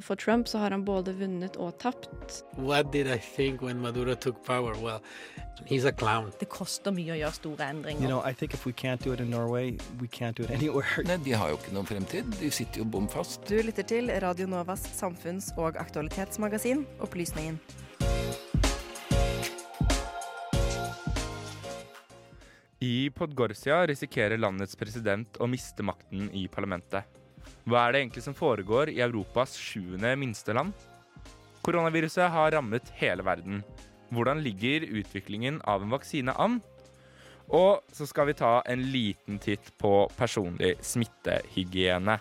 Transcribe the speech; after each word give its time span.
For 0.00 0.14
Trump 0.14 0.48
så 0.48 0.58
har 0.58 0.70
han 0.70 0.84
både 0.84 1.12
vunnet 1.16 1.56
og 1.56 1.78
tapt. 1.80 2.42
What 2.58 2.92
did 2.92 3.06
I 3.08 3.16
think 3.18 3.62
Maduro 3.62 4.14
took 4.14 4.44
power? 4.44 4.74
Well, 4.82 5.00
he's 5.64 5.86
a 5.86 5.92
clown. 5.92 6.32
Det 6.38 6.50
koster 6.52 6.92
mye 6.92 7.14
å 7.14 7.16
gjøre 7.16 7.32
store 7.32 7.64
endringer. 7.70 8.02
You 8.02 8.08
know, 8.10 8.20
I 8.20 8.34
think 8.34 8.52
if 8.52 8.66
we 8.66 8.72
can't 8.72 9.00
do 9.02 9.12
it 9.14 9.20
in 9.20 9.30
Norway, 9.30 9.78
we 9.98 10.06
can't 10.06 10.36
do 10.36 10.44
it 10.44 10.50
anywhere. 10.58 11.02
Nei, 11.08 11.16
De 11.24 11.32
har 11.32 11.48
jo 11.48 11.56
ikke 11.56 11.72
noen 11.72 11.88
fremtid. 11.88 12.28
De 12.42 12.50
sitter 12.52 12.84
jo 12.84 12.84
bom 12.84 13.08
fast. 13.08 13.48
Du 13.48 13.56
lytter 13.56 13.88
til 13.88 14.12
Radio 14.20 14.46
Novas 14.46 14.84
samfunns- 15.00 15.48
og 15.56 15.80
aktualitetsmagasin 15.80 16.84
Opplysningen. 17.00 17.56
I 22.84 23.08
Podgorsia 23.16 23.80
risikerer 23.88 24.36
landets 24.36 24.76
president 24.76 25.40
å 25.40 25.48
miste 25.48 25.82
makten 25.82 26.28
i 26.36 26.44
parlamentet. 26.52 27.08
Hva 27.66 27.80
er 27.82 27.96
det 27.96 28.00
egentlig 28.04 28.22
som 28.22 28.34
foregår 28.38 28.92
i 28.92 29.00
Europas 29.02 29.56
sjuende 29.58 30.12
minste 30.14 30.54
land? 30.54 30.70
Koronaviruset 31.66 32.30
har 32.30 32.52
rammet 32.54 32.92
hele 33.00 33.24
verden. 33.26 33.64
Hvordan 34.14 34.38
ligger 34.44 34.86
utviklingen 34.86 35.58
av 35.66 35.82
en 35.82 35.90
vaksine 35.90 36.30
an? 36.38 36.60
Og 37.50 37.82
så 37.90 38.06
skal 38.06 38.30
vi 38.30 38.36
ta 38.38 38.60
en 38.70 38.86
liten 38.94 39.42
titt 39.42 39.72
på 39.82 40.06
personlig 40.14 40.76
smittehygiene. 40.78 42.20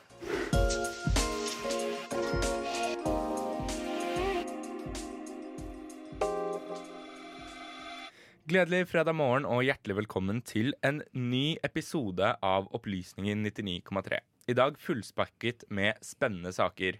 Gledelig 8.50 8.88
fredag 8.90 9.14
morgen 9.14 9.46
og 9.46 9.62
hjertelig 9.66 10.02
velkommen 10.02 10.42
til 10.42 10.74
en 10.82 11.04
ny 11.14 11.60
episode 11.62 12.34
av 12.42 12.74
Opplysningen 12.74 13.46
99,3. 13.46 14.26
I 14.46 14.56
dag 14.58 14.78
fullspakket 14.78 15.66
med 15.74 15.98
spennende 16.06 16.54
saker. 16.54 17.00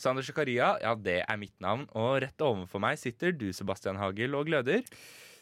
Sander 0.00 0.24
Zakaria, 0.24 0.74
ja 0.82 0.94
det 0.96 1.20
er 1.22 1.40
mitt 1.40 1.56
navn, 1.62 1.84
og 1.94 2.22
rett 2.24 2.42
overfor 2.42 2.82
meg 2.82 2.98
sitter 2.98 3.34
du, 3.36 3.50
Sebastian 3.54 4.00
Hagel, 4.00 4.34
og 4.34 4.48
gløder. 4.48 4.82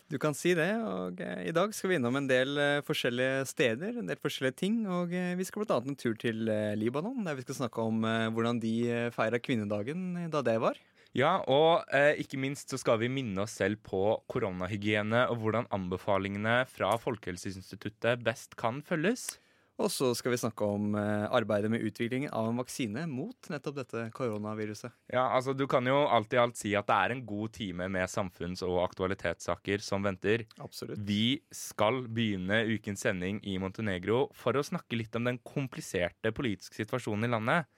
Du 0.08 0.16
kan 0.20 0.32
si 0.36 0.54
det, 0.56 0.70
og 0.88 1.20
eh, 1.20 1.46
i 1.50 1.52
dag 1.52 1.72
skal 1.76 1.92
vi 1.92 1.98
innom 1.98 2.16
en 2.16 2.28
del 2.28 2.56
eh, 2.56 2.82
forskjellige 2.84 3.44
steder, 3.50 3.98
en 4.00 4.08
del 4.08 4.20
forskjellige 4.20 4.56
ting. 4.56 4.78
Og 4.88 5.12
eh, 5.12 5.34
vi 5.36 5.44
skal 5.44 5.64
bl.a. 5.64 5.80
en 5.84 5.98
tur 6.00 6.16
til 6.20 6.48
Libanon, 6.80 7.26
der 7.28 7.36
vi 7.36 7.44
skal 7.44 7.58
snakke 7.62 7.84
om 7.84 8.06
hvordan 8.32 8.60
de 8.62 9.10
feira 9.12 9.40
kvinnedagen 9.40 10.30
da 10.32 10.40
det 10.44 10.56
var. 10.64 10.80
Ja, 11.16 11.38
og 11.48 11.88
eh, 11.94 12.18
ikke 12.20 12.38
minst 12.40 12.68
så 12.70 12.78
skal 12.80 13.00
vi 13.00 13.08
minne 13.12 13.46
oss 13.46 13.56
selv 13.58 13.80
på 13.86 14.18
koronahygiene 14.28 15.24
og 15.32 15.40
hvordan 15.40 15.68
anbefalingene 15.74 16.60
fra 16.68 16.92
Folkehelseinstituttet 17.00 18.20
best 18.24 18.58
kan 18.60 18.82
følges. 18.84 19.38
Og 19.78 19.92
så 19.94 20.10
skal 20.18 20.32
vi 20.34 20.40
snakke 20.40 20.66
om 20.66 20.96
eh, 20.98 21.24
arbeidet 21.38 21.70
med 21.70 21.84
utviklingen 21.86 22.32
av 22.34 22.48
en 22.50 22.58
vaksine 22.58 23.04
mot 23.10 23.50
nettopp 23.52 23.76
dette 23.76 24.06
koronaviruset. 24.16 24.90
Ja, 25.14 25.28
altså 25.36 25.54
Du 25.54 25.68
kan 25.70 25.86
jo 25.86 26.00
alt 26.10 26.34
i 26.34 26.40
alt 26.42 26.58
si 26.58 26.74
at 26.78 26.88
det 26.90 26.96
er 26.98 27.14
en 27.14 27.24
god 27.28 27.54
time 27.54 27.86
med 27.94 28.10
samfunns- 28.10 28.64
og 28.66 28.80
aktualitetssaker 28.88 29.84
som 29.84 30.02
venter. 30.02 30.48
Absolutt. 30.58 30.98
Vi 30.98 31.38
skal 31.54 32.02
begynne 32.10 32.64
ukens 32.66 33.06
sending 33.06 33.38
i 33.46 33.54
Montenegro 33.62 34.26
for 34.34 34.58
å 34.58 34.66
snakke 34.66 34.98
litt 34.98 35.14
om 35.14 35.30
den 35.30 35.38
kompliserte 35.46 36.34
politiske 36.34 36.82
situasjonen 36.82 37.28
i 37.28 37.34
landet. 37.36 37.70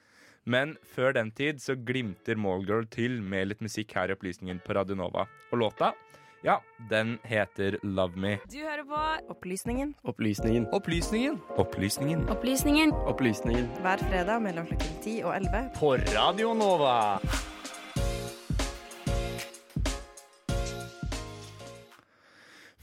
Men 0.48 0.78
før 0.94 1.12
den 1.12 1.28
tid 1.36 1.60
så 1.60 1.76
glimter 1.76 2.38
Mallgirl 2.40 2.88
til 2.88 3.20
med 3.20 3.50
litt 3.50 3.64
musikk 3.64 3.92
her 3.98 4.08
i 4.08 4.16
Opplysningen 4.16 4.62
på 4.64 4.72
Radio 4.78 4.96
Nova. 4.96 5.26
Og 5.52 5.60
låta, 5.60 5.92
ja, 6.42 6.60
den 6.90 7.18
heter 7.22 7.76
Love 7.82 8.16
Me. 8.16 8.36
Du 8.50 8.58
hører 8.64 8.84
på 8.88 9.00
Opplysningen 9.32 9.94
Opplysningen. 10.02 10.66
Opplysningen! 10.72 11.38
Opplysningen. 11.58 12.28
Opplysningen. 12.28 12.92
Opplysningen. 12.92 13.70
hver 13.84 14.02
fredag 14.08 14.42
mellom 14.42 14.66
klokken 14.66 14.98
10 15.04 15.22
og 15.22 15.34
11. 15.36 15.64
På 15.76 15.94
Radio 16.16 16.54
Nova. 16.54 17.20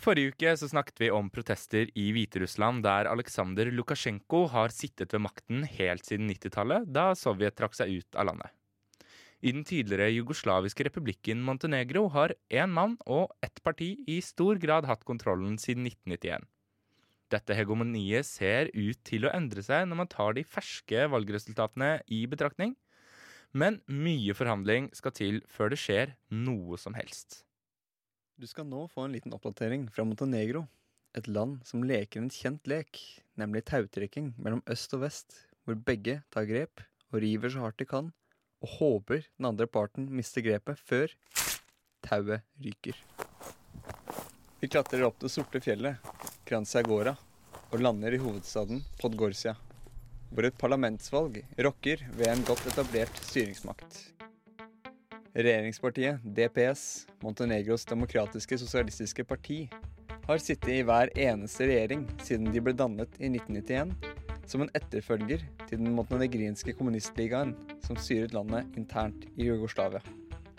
Forrige 0.08 0.32
uke 0.32 0.54
så 0.56 0.70
snakket 0.72 1.02
vi 1.02 1.10
om 1.12 1.28
protester 1.34 1.90
i 1.98 2.12
Hviterussland, 2.16 2.86
der 2.86 3.10
Aleksandr 3.12 3.74
Lukasjenko 3.74 4.46
har 4.54 4.72
sittet 4.72 5.12
ved 5.12 5.26
makten 5.26 5.66
helt 5.68 6.06
siden 6.08 6.30
90-tallet, 6.32 6.88
da 6.88 7.10
Sovjet 7.18 7.58
trakk 7.58 7.76
seg 7.76 7.92
ut 7.98 8.16
av 8.16 8.30
landet. 8.30 8.57
I 9.38 9.54
den 9.54 9.62
tidligere 9.68 10.10
jugoslaviske 10.16 10.88
republikken 10.88 11.44
Montenegro 11.46 12.08
har 12.10 12.34
én 12.50 12.72
mann 12.74 12.96
og 13.06 13.36
ett 13.46 13.62
parti 13.62 13.92
i 14.10 14.18
stor 14.26 14.58
grad 14.58 14.88
hatt 14.90 15.06
kontrollen 15.06 15.60
siden 15.62 15.86
1991. 15.86 16.48
Dette 17.30 17.54
hegemoniet 17.54 18.26
ser 18.26 18.72
ut 18.74 18.98
til 19.06 19.28
å 19.28 19.34
endre 19.36 19.62
seg 19.62 19.86
når 19.86 20.00
man 20.02 20.10
tar 20.10 20.34
de 20.34 20.46
ferske 20.48 21.06
valgresultatene 21.12 22.00
i 22.08 22.24
betraktning, 22.32 22.74
men 23.54 23.82
mye 23.86 24.34
forhandling 24.38 24.90
skal 24.98 25.14
til 25.14 25.42
før 25.52 25.74
det 25.74 25.82
skjer 25.84 26.16
noe 26.34 26.80
som 26.82 26.98
helst. 26.98 27.44
Du 28.38 28.48
skal 28.50 28.68
nå 28.70 28.88
få 28.90 29.06
en 29.06 29.16
liten 29.18 29.34
oppdatering 29.34 29.88
fra 29.94 30.06
Montenegro. 30.06 30.66
Et 31.18 31.26
land 31.30 31.62
som 31.66 31.86
leker 31.86 32.22
en 32.22 32.34
kjent 32.34 32.68
lek, 32.70 33.00
nemlig 33.38 33.66
tautrekking 33.70 34.34
mellom 34.38 34.62
øst 34.70 34.94
og 34.98 35.06
vest, 35.06 35.34
hvor 35.66 35.78
begge 35.78 36.22
tar 36.34 36.46
grep 36.50 36.82
og 37.12 37.22
river 37.24 37.54
så 37.54 37.64
hardt 37.64 37.80
de 37.82 37.88
kan, 37.90 38.12
og 38.64 38.74
håper 38.80 39.24
den 39.38 39.50
andre 39.50 39.68
parten 39.70 40.08
mister 40.14 40.44
grepet 40.46 40.80
før 40.80 41.14
tauet 42.08 42.46
ryker. 42.64 42.98
Vi 44.60 44.70
klatrer 44.72 45.06
opp 45.06 45.20
det 45.22 45.30
sorte 45.30 45.62
fjellet, 45.62 46.02
Kranzia 46.48 46.82
Gora, 46.86 47.14
og 47.70 47.82
lander 47.84 48.16
i 48.16 48.22
hovedstaden 48.22 48.82
Podgorsia, 49.02 49.54
hvor 50.32 50.48
et 50.48 50.58
parlamentsvalg 50.60 51.44
rokker 51.68 52.02
ved 52.18 52.32
en 52.32 52.46
godt 52.48 52.66
etablert 52.72 53.22
styringsmakt. 53.28 54.00
Regjeringspartiet 55.38 56.24
DPS, 56.24 57.06
Montenegros 57.22 57.86
demokratiske 57.86 58.58
sosialistiske 58.58 59.28
parti, 59.28 59.68
har 60.28 60.42
sittet 60.42 60.72
i 60.74 60.84
hver 60.88 61.12
eneste 61.14 61.68
regjering 61.70 62.08
siden 62.26 62.50
de 62.52 62.64
ble 62.64 62.74
dannet 62.76 63.14
i 63.22 63.30
1991, 63.30 63.94
som 64.48 64.64
en 64.64 64.72
etterfølger 64.78 65.44
til 65.68 65.82
den 65.82 65.94
montenegrinske 65.96 66.74
kommunistligaen 66.78 67.54
som 67.84 68.00
styret 68.00 68.36
landet 68.36 68.80
internt 68.80 69.28
i 69.36 69.50
Jugoslavia. 69.50 70.02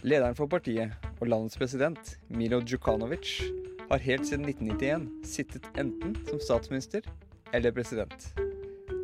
Lederen 0.06 0.36
for 0.38 0.50
partiet 0.50 0.94
og 1.18 1.26
landets 1.26 1.58
president, 1.58 2.14
Milo 2.30 2.60
Djukanovic, 2.62 3.40
har 3.88 4.04
helt 4.04 4.28
siden 4.28 4.46
1991 4.46 5.08
sittet 5.26 5.66
enten 5.80 6.14
som 6.28 6.40
statsminister 6.44 7.06
eller 7.56 7.72
president. 7.74 8.28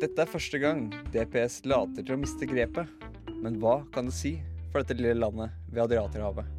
Dette 0.01 0.21
er 0.21 0.29
første 0.29 0.59
gang 0.61 0.87
DPS 1.13 1.63
later 1.65 2.03
til 2.03 2.15
å 2.15 2.21
miste 2.21 2.47
grepet, 2.47 2.89
men 3.41 3.59
hva 3.61 3.79
kan 3.95 4.09
det 4.09 4.15
si 4.15 4.37
for 4.71 4.83
dette 4.83 4.99
lille 4.99 5.17
landet 5.19 5.55
ved 5.71 5.85
Adriaterhavet? 5.87 6.51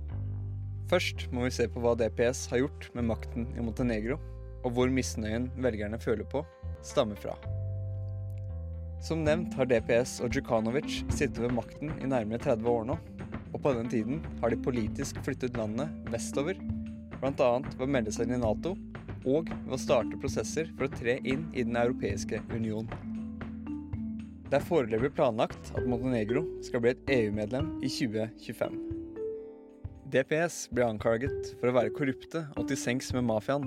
Først 0.90 1.26
må 1.34 1.46
vi 1.46 1.54
se 1.54 1.66
på 1.70 1.82
hva 1.82 1.96
DPS 1.98 2.46
har 2.52 2.64
gjort 2.64 2.90
med 2.94 3.08
makten 3.08 3.48
i 3.56 3.64
Montenegro, 3.64 4.20
og 4.66 4.74
hvor 4.74 4.90
misnøyen 4.90 5.50
velgerne 5.62 5.98
føler 6.02 6.26
på, 6.30 6.44
stammer 6.86 7.18
fra. 7.18 7.38
Som 9.02 9.24
nevnt 9.26 9.54
har 9.58 9.68
DPS 9.68 10.18
og 10.24 10.32
Djukanovic 10.32 11.02
sittet 11.12 11.42
ved 11.44 11.54
makten 11.54 11.92
i 12.00 12.08
nærmere 12.08 12.40
30 12.42 12.70
år 12.72 12.86
nå, 12.88 12.96
og 13.52 13.62
på 13.62 13.72
den 13.76 13.88
tiden 13.92 14.22
har 14.42 14.52
de 14.52 14.60
politisk 14.60 15.20
flyttet 15.24 15.56
landet 15.58 15.92
vestover, 16.12 16.58
bl.a. 17.20 17.50
ved 17.60 17.84
å 17.84 17.90
melde 17.90 18.14
seg 18.14 18.28
inn 18.28 18.38
i 18.38 18.42
Nato 18.42 18.74
og 19.26 19.50
ved 19.50 19.74
å 19.74 19.80
starte 19.80 20.18
prosesser 20.20 20.70
for 20.76 20.86
å 20.86 20.92
tre 20.92 21.18
inn 21.24 21.48
i 21.52 21.64
Den 21.66 21.78
europeiske 21.80 22.42
union. 22.54 22.88
Det 24.46 24.60
er 24.60 24.66
foreløpig 24.68 25.10
planlagt 25.16 25.72
at 25.74 25.88
Montenegro 25.90 26.44
skal 26.62 26.84
bli 26.84 26.92
et 26.94 27.10
EU-medlem 27.16 27.72
i 27.82 27.90
2025. 27.90 28.76
DPS 30.14 30.58
ble 30.70 30.86
anklaget 30.86 31.56
for 31.58 31.66
å 31.66 31.74
være 31.74 31.94
korrupte 31.94 32.44
og 32.54 32.68
til 32.70 32.78
sengs 32.78 33.10
med 33.16 33.26
mafiaen, 33.26 33.66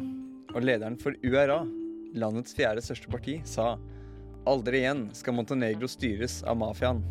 og 0.56 0.64
lederen 0.64 0.96
for 1.02 1.18
URA, 1.20 1.60
landets 2.16 2.56
fjerde 2.56 2.82
største 2.82 3.12
parti, 3.12 3.36
sa 3.44 3.74
aldri 4.50 4.82
igjen 4.82 5.08
skal 5.14 5.36
Montenegro 5.38 5.88
styres 5.90 6.42
av 6.44 6.58
mafiaen. 6.58 7.04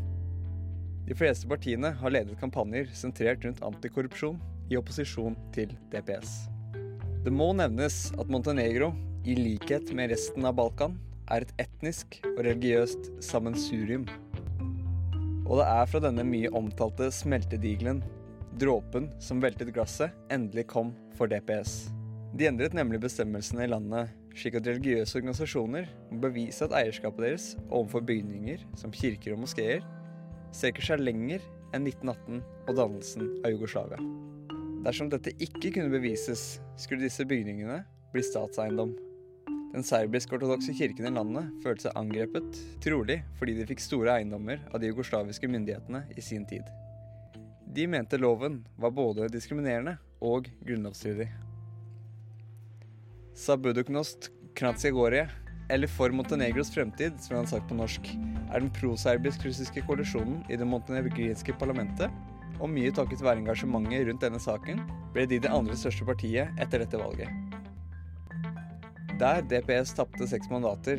De 1.09 1.15
fleste 1.17 1.49
partiene 1.49 1.93
har 2.01 2.13
ledet 2.13 2.39
kampanjer 2.41 2.91
sentrert 2.99 3.45
rundt 3.47 3.63
antikorrupsjon 3.65 4.37
i 4.69 4.77
opposisjon 4.77 5.37
til 5.55 5.73
DPS. 5.93 6.35
Det 7.25 7.33
må 7.35 7.53
nevnes 7.57 8.09
at 8.19 8.31
Montenegro, 8.33 8.91
i 9.29 9.35
likhet 9.39 9.91
med 9.97 10.13
resten 10.13 10.47
av 10.49 10.57
Balkan, 10.59 10.99
er 11.29 11.45
et 11.45 11.55
etnisk 11.61 12.19
og 12.35 12.43
religiøst 12.47 13.11
sammensurium. 13.25 14.07
Og 15.49 15.59
det 15.61 15.67
er 15.69 15.89
fra 15.89 16.03
denne 16.05 16.25
mye 16.29 16.53
omtalte 16.57 17.11
smeltedigelen, 17.13 18.03
dråpen 18.59 19.09
som 19.23 19.41
veltet 19.43 19.73
glasset, 19.77 20.15
endelig 20.33 20.67
kom 20.73 20.93
for 21.17 21.31
DPS. 21.31 21.87
De 22.37 22.49
endret 22.49 22.75
nemlig 22.77 23.01
bestemmelsene 23.05 23.65
i 23.65 23.73
landet 23.73 24.18
slik 24.39 24.59
at 24.59 24.67
religiøse 24.69 25.19
organisasjoner 25.19 25.89
må 26.13 26.21
bevise 26.23 26.67
at 26.67 26.75
eierskapet 26.79 27.25
deres 27.25 27.47
overfor 27.69 28.05
bygninger 28.07 28.65
som 28.79 28.95
kirker 28.95 29.35
og 29.35 29.43
moskeer 29.45 29.83
strekker 30.55 30.85
seg 30.85 31.03
lenger 31.03 31.43
enn 31.77 31.85
1918 31.85 32.41
og 32.69 32.79
dannelsen 32.79 33.27
av 33.43 33.53
Jugoslavia. 33.53 34.01
Dersom 34.87 35.11
dette 35.13 35.35
ikke 35.43 35.73
kunne 35.75 35.93
bevises, 35.93 36.61
skulle 36.79 37.05
disse 37.05 37.27
bygningene 37.29 37.83
bli 38.15 38.25
statseiendom. 38.25 38.95
Den 39.75 39.85
serbisk-ortodokse 39.85 40.73
kirken 40.79 41.11
i 41.11 41.13
landet 41.13 41.51
følte 41.65 41.89
seg 41.89 41.99
angrepet, 42.01 42.61
trolig 42.85 43.19
fordi 43.37 43.59
de 43.59 43.67
fikk 43.69 43.85
store 43.85 44.15
eiendommer 44.17 44.63
av 44.73 44.81
de 44.81 44.89
jugoslaviske 44.89 45.51
myndighetene 45.51 46.07
i 46.17 46.25
sin 46.25 46.47
tid. 46.49 46.65
De 47.69 47.85
mente 47.91 48.17
loven 48.17 48.63
var 48.81 48.97
både 48.97 49.29
diskriminerende 49.29 49.99
og 50.25 50.49
grunnlovsstridig. 50.65 51.29
Sabuduknost 53.39 54.31
Knatsjegorie, 54.55 55.29
eller 55.71 55.87
For 55.87 56.11
Montenegros 56.11 56.73
fremtid, 56.75 57.21
som 57.21 57.37
han 57.37 57.45
har 57.45 57.51
sagt 57.53 57.69
på 57.69 57.77
norsk, 57.79 58.09
er 58.51 58.65
den 58.65 58.73
proserbisk-russiske 58.75 59.85
koalisjonen 59.87 60.41
i 60.51 60.59
det 60.59 60.67
montenegrinske 60.67 61.55
parlamentet, 61.61 62.11
og 62.59 62.73
mye 62.73 62.91
takket 62.91 63.23
være 63.23 63.45
engasjementet 63.45 64.09
rundt 64.09 64.27
denne 64.27 64.43
saken 64.43 64.83
ble 65.15 65.29
de 65.31 65.39
det 65.45 65.55
andre 65.55 65.79
største 65.79 66.09
partiet 66.09 66.51
etter 66.59 66.83
dette 66.83 66.99
valget. 66.99 67.31
Der 69.23 69.47
DPS 69.47 69.95
tapte 69.95 70.27
seks 70.27 70.51
mandater, 70.51 70.99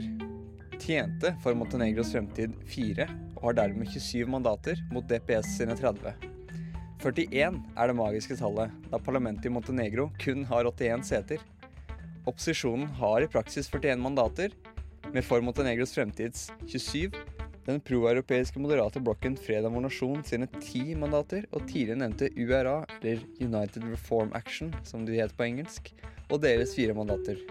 tjente 0.79 1.35
For 1.43 1.59
Montenegros 1.59 2.15
fremtid 2.15 2.55
fire, 2.71 3.11
og 3.35 3.49
har 3.49 3.61
dermed 3.65 3.91
27 3.91 4.31
mandater 4.31 4.79
mot 4.95 5.11
DPS 5.11 5.57
sine 5.59 5.75
30. 5.75 6.15
41 7.03 7.63
er 7.75 7.91
det 7.91 7.99
magiske 7.99 8.39
tallet, 8.39 8.71
da 8.87 9.03
parlamentet 9.03 9.51
i 9.51 9.57
Montenegro 9.59 10.07
kun 10.23 10.47
har 10.47 10.71
81 10.71 11.09
seter. 11.11 11.49
Opposisjonen 12.29 12.87
har 12.99 13.21
i 13.21 13.27
praksis 13.27 13.69
41 13.73 13.97
mandater, 13.97 14.51
med 15.13 15.25
For 15.25 15.41
Montenegros 15.41 15.95
fremtids 15.95 16.51
27, 16.67 17.15
den 17.65 17.79
proeuropeiske 17.81 18.61
moderate 18.61 19.01
blokken 19.01 19.37
Fredag 19.37 19.73
vår 19.73 19.87
Nasjon 19.87 20.21
sine 20.27 20.45
10 20.59 20.99
mandater, 21.01 21.47
og 21.49 21.65
tidligere 21.71 22.03
nevnte 22.03 22.29
URA, 22.37 22.83
eller 22.99 23.23
United 23.41 23.87
Reform 23.89 24.35
Action, 24.37 24.69
som 24.85 25.07
de 25.07 25.17
het 25.17 25.33
på 25.33 25.47
engelsk, 25.47 25.89
og 26.29 26.43
deres 26.45 26.75
fire 26.77 26.93
mandater. 26.93 27.41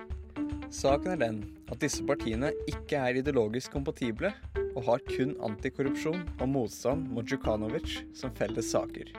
Saken 0.70 1.16
er 1.16 1.22
den 1.24 1.42
at 1.72 1.82
disse 1.82 2.06
partiene 2.06 2.52
ikke 2.70 3.02
er 3.02 3.18
ideologisk 3.18 3.74
kompatible, 3.74 4.30
og 4.76 4.82
har 4.92 5.04
kun 5.10 5.34
antikorrupsjon 5.50 6.22
og 6.38 6.48
motstand 6.54 7.10
mot 7.10 7.26
Djukanovic 7.26 8.04
som 8.14 8.30
felles 8.38 8.70
saker. 8.70 9.10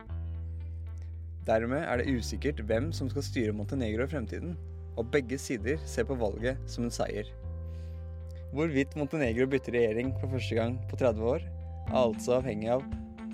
Dermed 1.49 1.83
er 1.83 1.99
det 1.99 2.15
usikkert 2.15 2.63
hvem 2.69 2.93
som 2.95 3.11
skal 3.11 3.27
styre 3.27 3.59
Montenegro 3.59 4.07
i 4.07 4.13
fremtiden, 4.15 4.55
og 4.99 5.07
begge 5.13 5.39
sider 5.39 5.79
ser 5.87 6.07
på 6.09 6.17
valget 6.19 6.59
som 6.69 6.85
en 6.85 6.93
seier. 6.93 7.29
Hvorvidt 8.53 8.95
Montenegro 8.97 9.45
bytter 9.49 9.77
regjering 9.77 10.11
for 10.19 10.31
første 10.33 10.57
gang 10.57 10.79
på 10.89 10.97
30 10.99 11.25
år, 11.33 11.45
er 11.89 11.99
altså 12.01 12.39
avhengig 12.39 12.71
av 12.73 12.83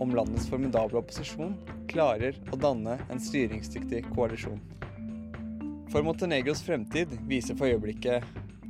om 0.03 0.11
landets 0.15 0.47
formidable 0.51 0.99
opposisjon 0.99 1.55
klarer 1.91 2.35
å 2.51 2.59
danne 2.59 2.97
en 3.09 3.21
styringsdyktig 3.21 4.03
koalisjon. 4.11 4.59
For 5.91 6.03
Montenegros 6.03 6.63
fremtid 6.65 7.13
viser 7.29 7.55
for 7.55 7.71
øyeblikket 7.71 8.25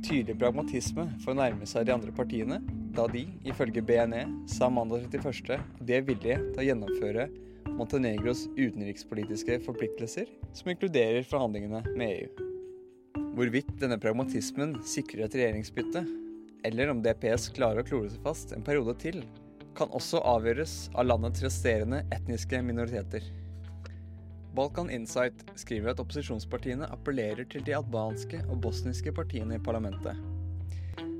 tydelig 0.06 0.36
pragmatisme 0.38 1.08
for 1.24 1.32
å 1.32 1.38
nærme 1.40 1.66
seg 1.66 1.88
de 1.88 1.94
andre 1.96 2.14
partiene, 2.14 2.60
da 2.96 3.08
de, 3.10 3.26
ifølge 3.48 3.82
BNE, 3.84 4.22
sa 4.48 4.70
mandag 4.72 5.08
31. 5.10 5.58
at 5.58 5.82
de 5.82 5.98
er 5.98 6.06
villige 6.06 6.38
til 6.52 6.62
å 6.62 6.68
gjennomføre 6.70 7.28
Montenegros 7.76 8.46
utenrikspolitiske 8.54 9.58
forpliktelser, 9.66 10.30
som 10.54 10.70
inkluderer 10.72 11.26
forhandlingene 11.26 11.82
med 11.98 12.12
EU. 12.22 12.55
Hvorvidt 13.36 13.74
denne 13.76 13.98
pragmatismen 14.00 14.78
sikrer 14.88 15.26
et 15.26 15.34
regjeringsbytte, 15.36 16.00
eller 16.64 16.88
om 16.88 17.02
DPS 17.04 17.50
klarer 17.52 17.82
å 17.82 17.84
klore 17.84 18.08
seg 18.08 18.22
fast 18.24 18.54
en 18.56 18.64
periode 18.64 18.94
til, 19.02 19.18
kan 19.76 19.92
også 19.92 20.22
avgjøres 20.24 20.76
av 20.96 21.04
landets 21.10 21.44
resterende 21.44 21.98
etniske 22.16 22.62
minoriteter. 22.64 23.26
Balkan 24.56 24.88
Insight 24.88 25.44
skriver 25.60 25.92
at 25.92 26.00
opposisjonspartiene 26.00 26.88
appellerer 26.96 27.44
til 27.52 27.66
de 27.66 27.76
albanske 27.76 28.40
og 28.46 28.62
bosniske 28.64 29.12
partiene 29.12 29.60
i 29.60 29.64
parlamentet. 29.68 30.16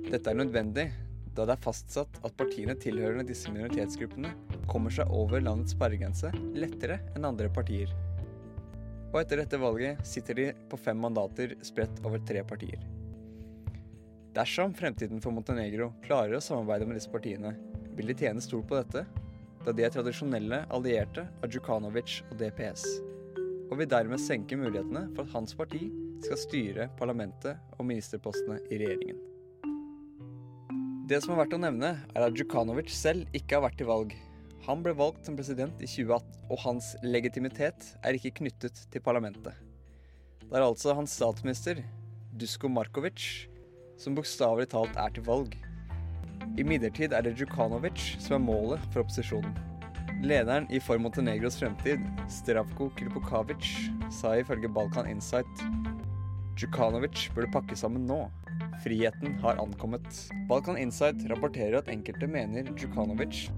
Dette 0.09 0.33
er 0.33 0.41
nødvendig, 0.41 0.89
da 1.37 1.45
det 1.45 1.59
er 1.59 1.65
fastsatt 1.69 2.17
at 2.25 2.41
partiene 2.41 2.81
tilhørende 2.81 3.29
disse 3.29 3.53
minoritetsgruppene 3.53 4.33
kommer 4.73 4.89
seg 4.89 5.13
over 5.13 5.45
landets 5.45 5.77
sperregrense 5.77 6.33
lettere 6.57 7.03
enn 7.13 7.29
andre 7.29 7.53
partier. 7.53 7.93
Og 9.17 9.23
etter 9.23 9.41
dette 9.41 9.57
valget 9.57 10.03
sitter 10.05 10.37
de 10.37 10.45
på 10.69 10.77
fem 10.77 10.99
mandater 11.01 11.55
spredt 11.65 12.03
over 12.05 12.21
tre 12.29 12.43
partier. 12.45 12.83
Dersom 14.37 14.75
fremtiden 14.77 15.23
for 15.25 15.33
Montenegro 15.33 15.87
klarer 16.05 16.37
å 16.37 16.41
samarbeide 16.45 16.85
med 16.85 16.99
disse 16.99 17.09
partiene, 17.09 17.55
vil 17.97 18.13
de 18.13 18.17
tjene 18.21 18.45
stort 18.45 18.67
på 18.69 18.77
dette, 18.77 19.07
da 19.65 19.73
de 19.73 19.87
er 19.87 19.95
tradisjonelle 19.95 20.59
allierte 20.69 21.25
av 21.41 21.49
Djukanovic 21.49 22.19
og 22.27 22.37
DPS, 22.43 22.85
og 23.71 23.81
vil 23.81 23.89
dermed 23.89 24.21
senke 24.21 24.61
mulighetene 24.61 25.07
for 25.17 25.25
at 25.25 25.33
hans 25.33 25.57
parti 25.57 25.87
skal 26.27 26.43
styre 26.45 26.91
parlamentet 27.01 27.57
og 27.79 27.89
ministerpostene 27.89 28.61
i 28.69 28.83
regjeringen. 28.85 29.25
Det 31.09 31.23
som 31.25 31.33
er 31.33 31.47
verdt 31.47 31.57
å 31.57 31.65
nevne, 31.65 31.97
er 32.13 32.29
at 32.29 32.37
Djukanovic 32.37 32.93
selv 32.93 33.33
ikke 33.33 33.57
har 33.57 33.71
vært 33.71 33.81
i 33.81 33.89
valg. 33.89 34.13
Han 34.65 34.83
ble 34.83 34.95
valgt 34.97 35.29
som 35.29 35.37
president 35.39 35.83
i 35.85 35.89
2018, 35.91 36.41
og 36.51 36.63
hans 36.65 36.95
legitimitet 37.05 37.93
er 38.03 38.17
ikke 38.17 38.33
knyttet 38.41 38.81
til 38.91 39.05
parlamentet. 39.05 39.53
Det 40.47 40.55
er 40.55 40.65
altså 40.65 40.95
hans 40.97 41.15
statsminister, 41.19 41.83
Dusko 42.37 42.71
Markovic, 42.73 43.47
som 44.01 44.17
bokstavelig 44.17 44.71
talt 44.73 44.97
er 44.97 45.13
til 45.15 45.27
valg. 45.27 45.55
Imidlertid 46.57 47.13
er 47.13 47.25
det 47.27 47.37
Djukanovic 47.37 48.17
som 48.23 48.39
er 48.39 48.45
målet 48.47 48.85
for 48.93 49.05
opposisjonen. 49.05 49.57
Lederen 50.25 50.65
i 50.73 50.81
For 50.81 50.99
Montenegros 51.03 51.59
fremtid, 51.61 52.01
Stravko 52.33 52.89
Kripokavic, 52.97 53.69
sa 54.11 54.33
ifølge 54.41 54.71
Balkan 54.73 55.11
Insight 55.11 55.67
Djukanovic 56.57 57.27
burde 57.35 57.51
pakke 57.53 57.77
sammen 57.77 58.07
nå. 58.09 58.23
Friheten 58.81 59.37
har 59.43 59.61
ankommet. 59.61 60.07
Balkan 60.49 60.79
Insight 60.81 61.21
rapporterer 61.29 61.83
at 61.83 61.91
enkelte 61.93 62.29
mener 62.31 62.71
Djukanovic 62.73 63.51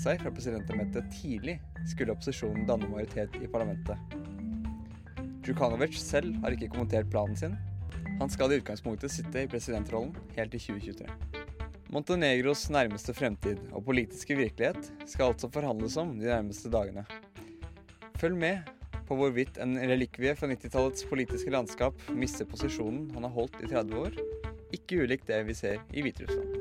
seg 0.00 0.22
fra 0.22 0.32
presidentembetet 0.34 1.10
tidlig 1.18 1.58
skulle 1.90 2.14
opposisjonen 2.14 2.66
danne 2.68 2.88
majoritet 2.90 3.36
i 3.42 3.50
parlamentet. 3.50 3.98
Djukanovic 5.42 5.98
selv 5.98 6.36
har 6.44 6.54
ikke 6.54 6.70
kommentert 6.72 7.10
planen 7.10 7.36
sin. 7.36 7.56
Han 8.20 8.30
skal 8.30 8.52
i 8.52 8.60
utgangspunktet 8.60 9.10
sitte 9.10 9.42
i 9.42 9.50
presidentrollen 9.50 10.14
helt 10.36 10.54
til 10.54 10.62
2023. 10.68 11.40
Montenegros 11.92 12.68
nærmeste 12.72 13.12
fremtid 13.12 13.58
og 13.72 13.84
politiske 13.84 14.36
virkelighet 14.38 14.92
skal 15.10 15.32
altså 15.32 15.50
forhandles 15.52 15.98
om 16.00 16.14
de 16.16 16.30
nærmeste 16.30 16.70
dagene. 16.72 17.04
Følg 18.22 18.38
med 18.38 18.70
på 19.08 19.18
hvorvidt 19.18 19.58
en 19.60 19.76
relikvie 19.76 20.32
fra 20.38 20.48
90-tallets 20.48 21.04
politiske 21.10 21.52
landskap 21.52 21.98
mister 22.16 22.48
posisjonen 22.48 23.10
han 23.12 23.26
har 23.28 23.34
holdt 23.34 23.60
i 23.60 23.68
30 23.74 23.98
år, 24.06 24.20
ikke 24.72 25.02
ulikt 25.04 25.28
det 25.28 25.42
vi 25.50 25.58
ser 25.58 25.82
i 25.92 26.06
Hviterussland. 26.06 26.51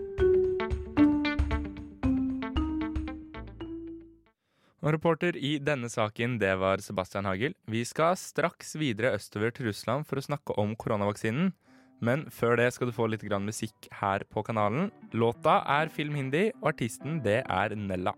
Og 4.81 4.95
reporter 4.95 5.38
i 5.38 5.57
denne 5.62 5.89
saken, 5.94 6.39
det 6.41 6.56
var 6.58 6.82
Sebastian 6.82 7.27
Hagel. 7.29 7.53
Vi 7.70 7.84
skal 7.86 8.17
straks 8.17 8.74
videre 8.82 9.13
østover 9.17 9.53
til 9.53 9.70
Russland 9.70 10.08
for 10.10 10.17
å 10.17 10.25
snakke 10.25 10.58
om 10.62 10.74
koronavaksinen. 10.74 11.53
Men 12.01 12.25
før 12.34 12.58
det 12.58 12.72
skal 12.74 12.89
du 12.89 12.96
få 12.96 13.06
litt 13.13 13.22
grann 13.27 13.46
musikk 13.46 13.91
her 14.01 14.25
på 14.25 14.41
kanalen. 14.48 14.89
Låta 15.13 15.60
er 15.70 15.94
Film 15.94 16.17
Hindi, 16.17 16.50
og 16.63 16.74
artisten 16.74 17.22
det 17.22 17.44
er 17.46 17.77
Nella. 17.77 18.17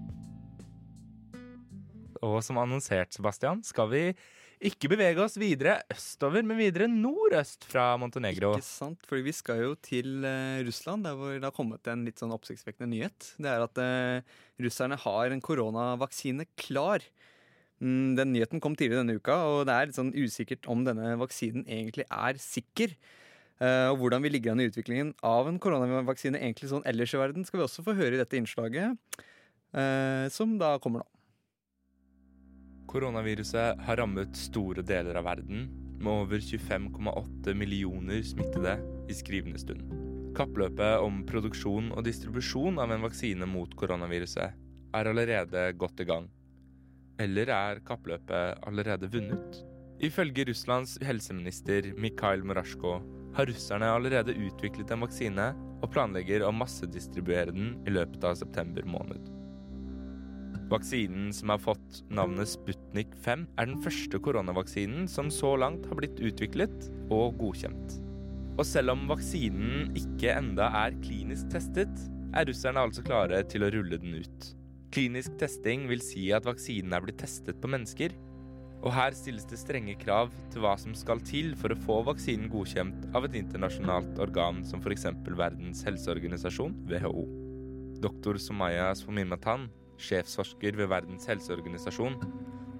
Og 2.25 2.39
som 2.45 2.59
annonsert, 2.61 3.13
Sebastian, 3.15 3.63
skal 3.65 3.89
vi 3.91 4.05
ikke 4.61 4.91
bevege 4.91 5.23
oss 5.23 5.39
videre 5.41 5.79
østover, 5.89 6.43
men 6.45 6.59
videre 6.59 6.85
nordøst 6.89 7.65
fra 7.65 7.95
Montenegro. 7.97 8.51
Ikke 8.59 8.67
sant, 8.67 9.01
for 9.09 9.17
vi 9.25 9.33
skal 9.33 9.63
jo 9.63 9.71
til 9.81 10.21
uh, 10.21 10.61
Russland, 10.67 11.07
der 11.07 11.15
hvor 11.17 11.33
det 11.33 11.47
har 11.47 11.55
kommet 11.55 11.87
en 11.89 12.03
litt 12.05 12.21
sånn 12.21 12.33
oppsiktsvekkende 12.35 12.91
nyhet. 12.91 13.31
Det 13.41 13.49
er 13.49 13.65
at 13.65 13.81
uh, 13.81 14.35
russerne 14.61 14.99
har 15.01 15.33
en 15.33 15.41
koronavaksine 15.41 16.45
klar. 16.61 17.01
Mm, 17.81 18.13
den 18.19 18.35
nyheten 18.35 18.61
kom 18.61 18.75
tidligere 18.77 19.01
denne 19.01 19.17
uka, 19.17 19.39
og 19.49 19.63
det 19.65 19.73
er 19.73 19.89
litt 19.89 19.97
sånn 19.97 20.13
usikkert 20.13 20.69
om 20.69 20.85
denne 20.85 21.15
vaksinen 21.23 21.65
egentlig 21.65 22.05
er 22.05 22.41
sikker. 22.43 22.93
Uh, 23.61 23.89
og 23.93 24.03
hvordan 24.03 24.21
vi 24.21 24.33
ligger 24.35 24.53
an 24.53 24.61
i 24.61 24.67
utviklingen 24.69 25.15
av 25.25 25.49
en 25.49 25.57
koronavaksine 25.61 26.37
egentlig 26.37 26.69
sånn 26.69 26.85
ellers 26.89 27.17
i 27.17 27.23
verden, 27.23 27.49
skal 27.49 27.63
vi 27.63 27.65
også 27.65 27.85
få 27.87 27.97
høre 27.97 28.13
i 28.13 28.21
dette 28.21 28.37
innslaget, 28.37 28.93
som 30.35 30.57
da 30.59 30.73
kommer 30.83 30.99
nå. 30.99 31.20
Koronaviruset 32.91 33.79
har 33.87 34.01
rammet 34.01 34.35
store 34.35 34.83
deler 34.83 35.15
av 35.15 35.23
verden, 35.29 35.69
med 36.01 36.11
over 36.25 36.41
25,8 36.43 37.53
millioner 37.55 38.19
smittede 38.25 38.73
i 39.07 39.15
skrivende 39.15 39.61
stund. 39.61 39.85
Kappløpet 40.35 40.99
om 40.99 41.21
produksjon 41.27 41.91
og 41.95 42.03
distribusjon 42.03 42.81
av 42.83 42.91
en 42.91 43.05
vaksine 43.05 43.47
mot 43.47 43.71
koronaviruset 43.79 44.59
er 44.97 45.11
allerede 45.11 45.65
godt 45.79 46.03
i 46.03 46.09
gang. 46.09 46.27
Eller 47.21 47.51
er 47.55 47.83
kappløpet 47.87 48.59
allerede 48.67 49.07
vunnet? 49.13 49.61
Ifølge 50.03 50.49
Russlands 50.49 50.97
helseminister 51.05 51.93
Mikhail 51.95 52.43
Morasjko 52.43 52.97
har 53.37 53.47
russerne 53.47 53.87
allerede 53.87 54.35
utviklet 54.35 54.91
en 54.91 55.05
vaksine 55.05 55.51
og 55.79 55.93
planlegger 55.93 56.43
å 56.43 56.51
massedistribuere 56.55 57.55
den 57.55 57.77
i 57.87 57.93
løpet 57.95 58.25
av 58.27 58.35
september 58.41 58.83
måned. 58.83 59.30
Vaksinen 60.71 61.33
som 61.35 61.51
har 61.51 61.59
fått 61.59 61.97
navnet 62.07 62.47
Sputnik 62.47 63.11
5, 63.25 63.43
er 63.59 63.67
den 63.67 63.81
første 63.83 64.21
koronavaksinen 64.23 65.03
som 65.11 65.27
så 65.33 65.57
langt 65.59 65.83
har 65.89 65.99
blitt 65.99 66.21
utviklet 66.23 66.87
og 67.11 67.35
godkjent. 67.41 67.97
Og 68.55 68.63
selv 68.67 68.93
om 68.93 69.03
vaksinen 69.09 69.91
ikke 69.99 70.31
enda 70.31 70.69
er 70.85 70.95
klinisk 71.03 71.51
testet, 71.51 71.91
er 72.31 72.47
russerne 72.47 72.85
altså 72.87 73.03
klare 73.03 73.41
til 73.51 73.65
å 73.65 73.71
rulle 73.73 73.99
den 73.99 74.15
ut. 74.23 74.51
Klinisk 74.95 75.35
testing 75.39 75.89
vil 75.91 76.03
si 76.03 76.29
at 76.35 76.47
vaksinen 76.47 76.95
er 76.95 77.03
blitt 77.03 77.19
testet 77.19 77.59
på 77.59 77.71
mennesker, 77.71 78.15
og 78.81 78.95
her 78.95 79.13
stilles 79.13 79.45
det 79.49 79.59
strenge 79.59 79.97
krav 79.99 80.31
til 80.53 80.63
hva 80.63 80.73
som 80.79 80.95
skal 80.97 81.19
til 81.27 81.51
for 81.59 81.73
å 81.73 81.81
få 81.83 81.99
vaksinen 82.07 82.49
godkjent 82.51 83.11
av 83.17 83.27
et 83.27 83.35
internasjonalt 83.43 84.23
organ 84.23 84.63
som 84.65 84.81
f.eks. 84.81 85.05
Verdens 85.27 85.83
helseorganisasjon, 85.85 86.79
WHO. 86.89 87.27
Doktor 88.01 88.39
Somaya 88.41 88.89
Swamimatan, 88.97 89.67
sjefsforsker 90.01 90.77
ved 90.79 90.89
Verdens 90.91 91.27
helseorganisasjon, 91.29 92.17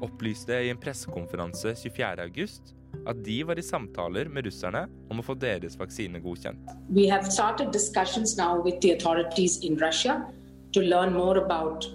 opplyste 0.02 0.58
i 0.66 0.72
en 0.74 0.80
pressekonferanse 0.82 1.76
24.8 1.78 2.78
at 3.08 3.24
de 3.26 3.38
var 3.48 3.60
i 3.60 3.64
samtaler 3.66 4.30
med 4.30 4.46
russerne 4.46 4.84
om 5.10 5.22
å 5.22 5.26
få 5.26 5.36
deres 5.40 5.78
vaksine 5.80 6.20
godkjent. 6.22 6.74
Vi 6.94 7.08
har 7.10 7.24
startet 7.24 7.74
discussions 7.74 8.36
med 8.38 8.62
with 8.66 8.82
i 9.64 9.72
Russland 9.80 10.28
for 10.74 10.84
å 10.84 10.90
lære 10.92 11.14
mer 11.16 11.42
om 11.42 11.88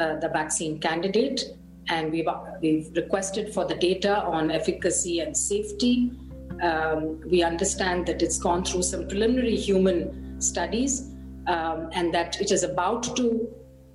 uh, 0.00 0.18
the 0.20 0.30
vaccine 0.32 0.78
and 1.88 2.12
we've, 2.12 2.28
we've 2.60 2.92
data 3.74 4.24
on 4.26 4.50
efficacy 4.50 5.20
and 5.20 5.36
safety. 5.36 6.12
Um, 6.62 7.20
we 7.28 7.42
understand 7.42 8.06
that 8.06 8.22
it's 8.22 8.38
gone 8.38 8.62
through 8.64 8.82
some 8.82 9.08
preliminary 9.08 9.56
human 9.56 10.40
studies 10.40 11.10
um, 11.48 11.88
and 11.92 12.14
that 12.14 12.40
it 12.40 12.52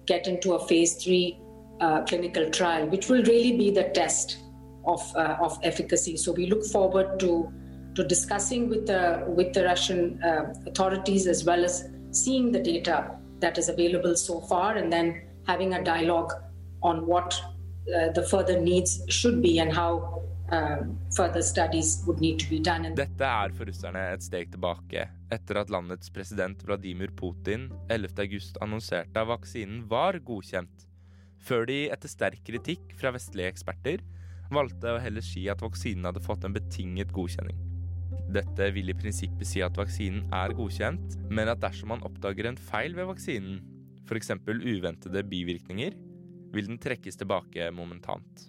get 0.07 0.27
into 0.27 0.53
a 0.53 0.67
phase 0.67 0.95
three 0.95 1.39
uh, 1.79 2.03
clinical 2.03 2.49
trial, 2.49 2.87
which 2.87 3.07
will 3.09 3.23
really 3.23 3.55
be 3.57 3.69
the 3.69 3.83
test 3.89 4.39
of, 4.85 5.01
uh, 5.15 5.37
of 5.39 5.59
efficacy. 5.63 6.17
So 6.17 6.31
we 6.31 6.47
look 6.47 6.65
forward 6.65 7.19
to, 7.19 7.51
to 7.95 8.03
discussing 8.03 8.69
with 8.69 8.87
the, 8.87 9.23
with 9.27 9.53
the 9.53 9.63
Russian 9.65 10.21
uh, 10.23 10.53
authorities 10.65 11.27
as 11.27 11.43
well 11.43 11.63
as 11.63 11.89
seeing 12.11 12.51
the 12.51 12.59
data 12.59 13.11
that 13.39 13.57
is 13.57 13.69
available 13.69 14.15
so 14.15 14.41
far 14.41 14.75
and 14.77 14.91
then 14.91 15.21
having 15.45 15.73
a 15.73 15.83
dialogue 15.83 16.33
on 16.81 17.05
what 17.05 17.39
uh, 17.95 18.11
the 18.11 18.23
further 18.23 18.59
needs 18.59 19.01
should 19.09 19.41
be 19.41 19.59
and 19.59 19.73
how 19.73 20.23
um, 20.49 20.97
further 21.15 21.41
studies 21.41 22.03
would 22.07 22.19
need 22.19 22.39
to 22.39 22.49
be 22.49 22.59
done. 22.59 22.95
Dette 22.95 23.21
er 23.21 23.51
for 23.53 23.65
russerne 23.65 24.13
et 24.13 24.23
steg 24.23 24.49
tilbake 24.51 25.09
etter 25.33 25.59
at 25.61 25.71
landets 25.73 26.11
president 26.13 26.61
Vladimir 26.67 27.11
Putin 27.17 27.67
11.8 27.93 28.61
annonserte 28.63 29.21
at 29.21 29.29
vaksinen 29.29 29.83
var 29.91 30.19
godkjent, 30.25 30.85
før 31.43 31.67
de 31.69 31.79
etter 31.93 32.11
sterk 32.11 32.43
kritikk 32.47 32.95
fra 32.99 33.13
vestlige 33.15 33.51
eksperter 33.53 34.03
valgte 34.53 34.95
å 34.95 35.01
heller 35.03 35.25
si 35.25 35.45
at 35.51 35.61
vaksinen 35.63 36.07
hadde 36.07 36.23
fått 36.23 36.47
en 36.47 36.55
betinget 36.55 37.11
godkjenning. 37.15 37.57
Dette 38.31 38.67
vil 38.75 38.91
i 38.91 38.95
prinsippet 38.97 39.47
si 39.47 39.61
at 39.63 39.77
vaksinen 39.79 40.27
er 40.35 40.55
godkjent, 40.55 41.15
men 41.31 41.51
at 41.51 41.61
dersom 41.63 41.93
man 41.93 42.03
oppdager 42.07 42.49
en 42.49 42.59
feil 42.59 42.95
ved 42.97 43.07
vaksinen, 43.11 43.61
f.eks. 44.07 44.33
uventede 44.47 45.23
bivirkninger, 45.27 45.95
vil 46.55 46.69
den 46.71 46.79
trekkes 46.79 47.19
tilbake 47.19 47.69
momentant. 47.75 48.47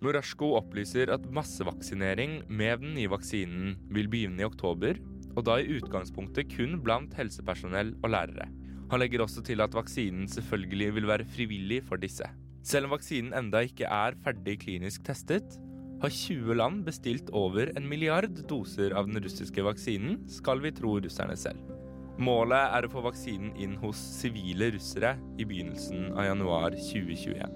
Murashko 0.00 0.54
opplyser 0.56 1.12
at 1.12 1.26
massevaksinering 1.32 2.38
med 2.48 2.80
den 2.80 2.94
nye 2.96 3.10
vaksinen 3.12 3.74
vil 3.92 4.08
begynne 4.08 4.40
i 4.40 4.48
oktober, 4.48 4.96
og 5.36 5.46
da 5.46 5.58
i 5.60 5.78
utgangspunktet 5.78 6.50
kun 6.52 6.78
blant 6.84 7.14
helsepersonell 7.18 7.94
og 8.02 8.12
lærere. 8.14 8.48
Han 8.90 9.02
legger 9.02 9.22
også 9.22 9.44
til 9.46 9.62
at 9.62 9.74
vaksinen 9.76 10.26
selvfølgelig 10.28 10.94
vil 10.96 11.06
være 11.10 11.28
frivillig 11.36 11.82
for 11.86 12.00
disse. 12.02 12.26
Selv 12.66 12.88
om 12.88 12.96
vaksinen 12.96 13.34
enda 13.36 13.62
ikke 13.64 13.86
er 13.86 14.16
ferdig 14.24 14.58
klinisk 14.64 15.04
testet, 15.06 15.58
har 16.00 16.10
20 16.10 16.56
land 16.56 16.84
bestilt 16.84 17.28
over 17.36 17.70
en 17.76 17.86
milliard 17.88 18.32
doser 18.48 18.94
av 18.96 19.08
den 19.08 19.20
russiske 19.22 19.62
vaksinen, 19.64 20.22
skal 20.32 20.62
vi 20.64 20.72
tro 20.72 20.96
russerne 20.98 21.36
selv. 21.36 21.60
Målet 22.20 22.74
er 22.76 22.84
å 22.84 22.92
få 22.92 23.04
vaksinen 23.04 23.52
inn 23.56 23.76
hos 23.80 24.00
sivile 24.18 24.72
russere 24.74 25.14
i 25.40 25.46
begynnelsen 25.48 26.10
av 26.12 26.26
januar 26.26 26.76
2021. 26.76 27.54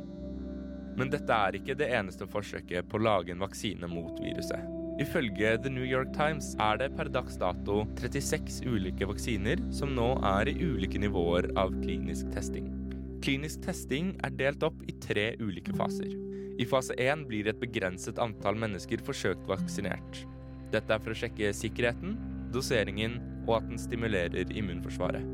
Men 0.97 1.11
dette 1.11 1.37
er 1.49 1.59
ikke 1.59 1.77
det 1.77 1.91
eneste 1.99 2.29
forsøket 2.31 2.89
på 2.89 3.01
å 3.01 3.05
lage 3.05 3.35
en 3.35 3.43
vaksine 3.43 3.89
mot 3.91 4.21
viruset. 4.23 4.84
Ifølge 4.95 5.57
The 5.59 5.71
New 5.73 5.83
York 5.83 6.13
Times 6.15 6.53
er 6.63 6.79
det 6.79 6.93
per 6.95 7.09
dags 7.11 7.35
dato 7.41 7.81
36 7.99 8.61
ulike 8.63 9.09
vaksiner 9.11 9.59
som 9.75 9.91
nå 9.97 10.13
er 10.37 10.53
i 10.53 10.55
ulike 10.63 11.01
nivåer 11.03 11.49
av 11.59 11.75
klinisk 11.81 12.31
testing. 12.35 12.69
Klinisk 13.25 13.65
testing 13.65 14.13
er 14.23 14.37
delt 14.39 14.63
opp 14.63 14.79
i 14.87 14.95
tre 15.03 15.33
ulike 15.43 15.75
faser. 15.75 16.15
I 16.63 16.69
fase 16.71 16.95
1 16.95 17.27
blir 17.27 17.51
et 17.51 17.59
begrenset 17.59 18.23
antall 18.23 18.55
mennesker 18.55 19.03
forsøkt 19.03 19.51
vaksinert. 19.51 20.23
Dette 20.71 20.95
er 20.95 21.03
for 21.03 21.11
å 21.11 21.19
sjekke 21.19 21.51
sikkerheten, 21.51 22.15
doseringen 22.55 23.19
og 23.49 23.57
at 23.59 23.69
den 23.73 23.83
stimulerer 23.83 24.55
immunforsvaret. 24.55 25.27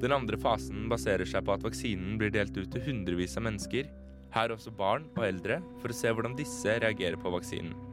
Den 0.00 0.14
andre 0.14 0.38
fasen 0.38 0.86
baserer 0.88 1.26
seg 1.26 1.42
på 1.44 1.58
at 1.58 1.66
vaksinen 1.66 2.14
blir 2.20 2.30
delt 2.30 2.54
ut 2.54 2.70
til 2.70 2.86
hundrevis 2.86 3.34
av 3.40 3.48
mennesker, 3.50 3.90
her 4.30 4.54
også 4.54 4.70
barn 4.70 5.10
og 5.16 5.26
eldre, 5.26 5.58
for 5.82 5.90
å 5.90 5.98
se 5.98 6.14
hvordan 6.14 6.38
disse 6.38 6.78
reagerer 6.78 7.18
på 7.18 7.34
vaksinen. 7.34 7.89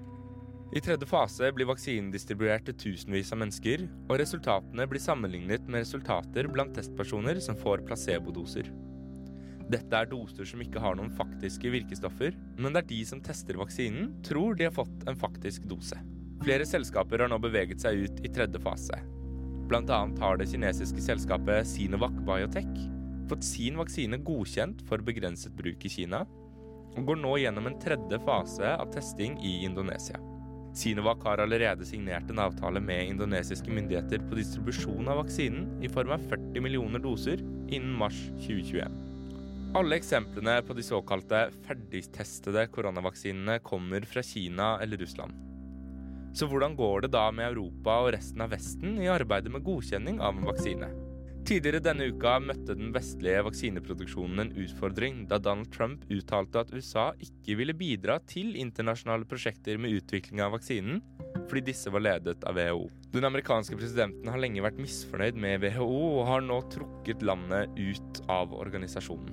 I 0.75 0.81
tredje 0.83 1.07
fase 1.07 1.50
blir 1.55 1.69
vaksinen 1.69 2.12
distribuert 2.12 2.65
til 2.67 2.75
tusenvis 2.75 3.31
av 3.31 3.39
mennesker, 3.41 3.86
og 4.09 4.19
resultatene 4.19 4.88
blir 4.89 5.01
sammenlignet 5.01 5.65
med 5.67 5.86
resultater 5.86 6.50
blant 6.51 6.75
testpersoner 6.75 7.39
som 7.43 7.57
får 7.59 7.86
placebodoser. 7.88 8.69
Dette 9.67 10.00
er 10.00 10.07
doser 10.12 10.47
som 10.47 10.63
ikke 10.63 10.81
har 10.83 10.95
noen 11.00 11.12
faktiske 11.15 11.71
virkestoffer, 11.71 12.36
men 12.59 12.75
der 12.75 12.88
de 12.88 13.01
som 13.07 13.24
tester 13.24 13.59
vaksinen, 13.59 14.13
tror 14.27 14.55
de 14.55 14.67
har 14.67 14.75
fått 14.75 15.07
en 15.07 15.19
faktisk 15.19 15.67
dose. 15.71 16.00
Flere 16.43 16.67
selskaper 16.67 17.24
har 17.24 17.31
nå 17.31 17.39
beveget 17.43 17.83
seg 17.83 18.05
ut 18.05 18.25
i 18.27 18.31
tredje 18.31 18.62
fase, 18.63 19.00
Blant 19.67 19.89
annet 19.89 20.19
har 20.24 20.38
det 20.39 20.47
kinesiske 20.47 21.01
selskapet 21.03 21.67
Sinovac 21.67 22.15
Biotech 22.27 22.86
fått 23.27 23.43
sin 23.43 23.75
vaksine 23.75 24.15
godkjent 24.24 24.79
for 24.88 25.03
begrenset 25.03 25.51
bruk 25.59 25.83
i 25.83 25.91
Kina, 25.91 26.21
og 26.95 27.09
går 27.09 27.19
nå 27.19 27.33
gjennom 27.41 27.67
en 27.67 27.75
tredje 27.83 28.19
fase 28.24 28.69
av 28.71 28.88
testing 28.93 29.36
i 29.43 29.57
Indonesia. 29.67 30.21
Sinovac 30.77 31.24
har 31.25 31.41
allerede 31.41 31.86
signert 31.89 32.29
en 32.29 32.39
avtale 32.43 32.81
med 32.84 33.07
indonesiske 33.10 33.72
myndigheter 33.74 34.22
på 34.29 34.38
distribusjon 34.38 35.10
av 35.10 35.24
vaksinen 35.24 35.65
i 35.81 35.89
form 35.89 36.13
av 36.13 36.27
40 36.29 36.62
millioner 36.62 37.01
doser 37.01 37.41
innen 37.41 37.96
mars 37.98 38.19
2021. 38.43 39.00
Alle 39.77 39.98
eksemplene 39.98 40.60
på 40.67 40.77
de 40.77 40.86
såkalte 40.86 41.41
ferdigtestede 41.65 42.67
koronavaksinene 42.75 43.57
kommer 43.65 44.05
fra 44.05 44.22
Kina 44.24 44.75
eller 44.84 45.01
Russland. 45.01 45.34
Så 46.38 46.46
hvordan 46.46 46.77
går 46.77 47.07
det 47.07 47.13
da 47.17 47.25
med 47.34 47.50
Europa 47.50 47.98
og 48.03 48.13
resten 48.13 48.46
av 48.46 48.53
Vesten 48.53 49.01
i 49.01 49.10
arbeidet 49.10 49.50
med 49.50 49.65
godkjenning 49.65 50.22
av 50.22 50.38
en 50.38 50.46
vaksine? 50.46 50.93
Tidligere 51.48 51.80
denne 51.80 52.10
uka 52.12 52.34
møtte 52.44 52.74
den 52.75 52.89
vestlige 52.92 53.39
vaksineproduksjonen 53.48 54.42
en 54.44 54.50
utfordring 54.60 55.22
da 55.32 55.38
Donald 55.39 55.70
Trump 55.72 56.01
uttalte 56.12 56.60
at 56.60 56.74
USA 56.75 57.06
ikke 57.24 57.56
ville 57.62 57.75
bidra 57.77 58.18
til 58.27 58.58
internasjonale 58.60 59.24
prosjekter 59.32 59.80
med 59.80 59.96
utvikling 59.96 60.44
av 60.44 60.51
vaksinen, 60.58 61.00
fordi 61.48 61.63
disse 61.70 61.94
var 61.94 62.04
ledet 62.04 62.44
av 62.44 62.60
WHO. 62.60 62.89
Den 63.16 63.30
amerikanske 63.30 63.80
presidenten 63.80 64.27
har 64.27 64.44
lenge 64.44 64.66
vært 64.66 64.82
misfornøyd 64.84 65.39
med 65.39 65.63
WHO 65.63 65.88
og 66.20 66.24
har 66.34 66.44
nå 66.44 66.60
trukket 66.75 67.24
landet 67.24 67.80
ut 67.80 68.24
av 68.27 68.51
organisasjonen. 68.51 69.32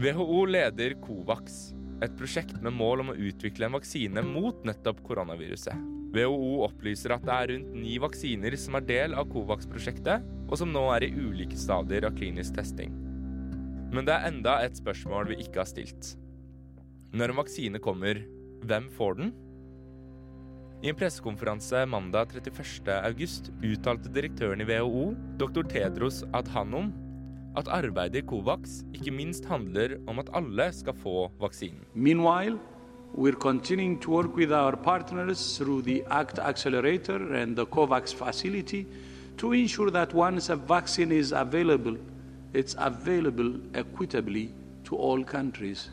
WHO 0.00 0.46
leder 0.48 0.96
Covax, 1.04 1.74
et 2.00 2.16
prosjekt 2.16 2.56
med 2.64 2.72
mål 2.72 3.04
om 3.04 3.12
å 3.12 3.20
utvikle 3.20 3.68
en 3.68 3.76
vaksine 3.76 4.24
mot 4.24 4.64
nettopp 4.64 5.04
koronaviruset. 5.04 5.92
WHO 6.14 6.64
opplyser 6.66 7.16
at 7.16 7.24
det 7.26 7.34
er 7.34 7.50
rundt 7.52 7.72
ni 7.76 7.96
vaksiner 8.02 8.54
som 8.60 8.78
er 8.78 8.86
del 8.86 9.16
av 9.18 9.26
Covax-prosjektet, 9.32 10.24
og 10.48 10.58
som 10.60 10.70
nå 10.70 10.84
er 10.94 11.06
i 11.06 11.14
ulike 11.14 11.58
stadier 11.58 12.06
av 12.06 12.14
klinisk 12.18 12.54
testing. 12.58 12.92
Men 13.94 14.06
det 14.06 14.14
er 14.14 14.28
enda 14.30 14.58
et 14.64 14.78
spørsmål 14.78 15.32
vi 15.32 15.40
ikke 15.42 15.62
har 15.62 15.70
stilt. 15.70 16.14
Når 17.14 17.30
en 17.30 17.40
vaksine 17.42 17.82
kommer, 17.82 18.22
hvem 18.66 18.88
får 18.94 19.18
den? 19.20 19.32
I 20.84 20.90
en 20.90 20.98
pressekonferanse 20.98 21.84
mandag 21.88 22.34
31.8 22.34 23.54
uttalte 23.64 24.10
direktøren 24.12 24.60
i 24.60 24.66
WHO, 24.68 25.14
dr. 25.40 25.62
Tedros 25.70 26.24
Adhanom, 26.36 26.90
at 27.56 27.70
arbeidet 27.70 28.24
i 28.24 28.26
Covax 28.26 28.80
ikke 28.96 29.14
minst 29.14 29.46
handler 29.46 29.96
om 30.10 30.18
at 30.20 30.30
alle 30.34 30.66
skal 30.74 30.96
få 30.98 31.28
vaksinen. 31.40 31.86
Meanwhile, 31.94 32.58
We're 33.16 33.36
continuing 33.36 34.00
to 34.00 34.10
work 34.10 34.34
with 34.34 34.52
our 34.52 34.74
partners 34.74 35.56
through 35.56 35.82
the 35.82 36.02
ACT 36.10 36.40
Accelerator 36.40 37.34
and 37.34 37.54
the 37.54 37.64
COVAX 37.64 38.12
facility 38.12 38.88
to 39.36 39.52
ensure 39.52 39.92
that 39.92 40.12
once 40.12 40.48
a 40.48 40.56
vaccine 40.56 41.12
is 41.12 41.30
available, 41.30 41.96
it's 42.52 42.74
available 42.76 43.52
equitably 43.72 44.52
to 44.82 44.96
all 44.96 45.22
countries. 45.22 45.90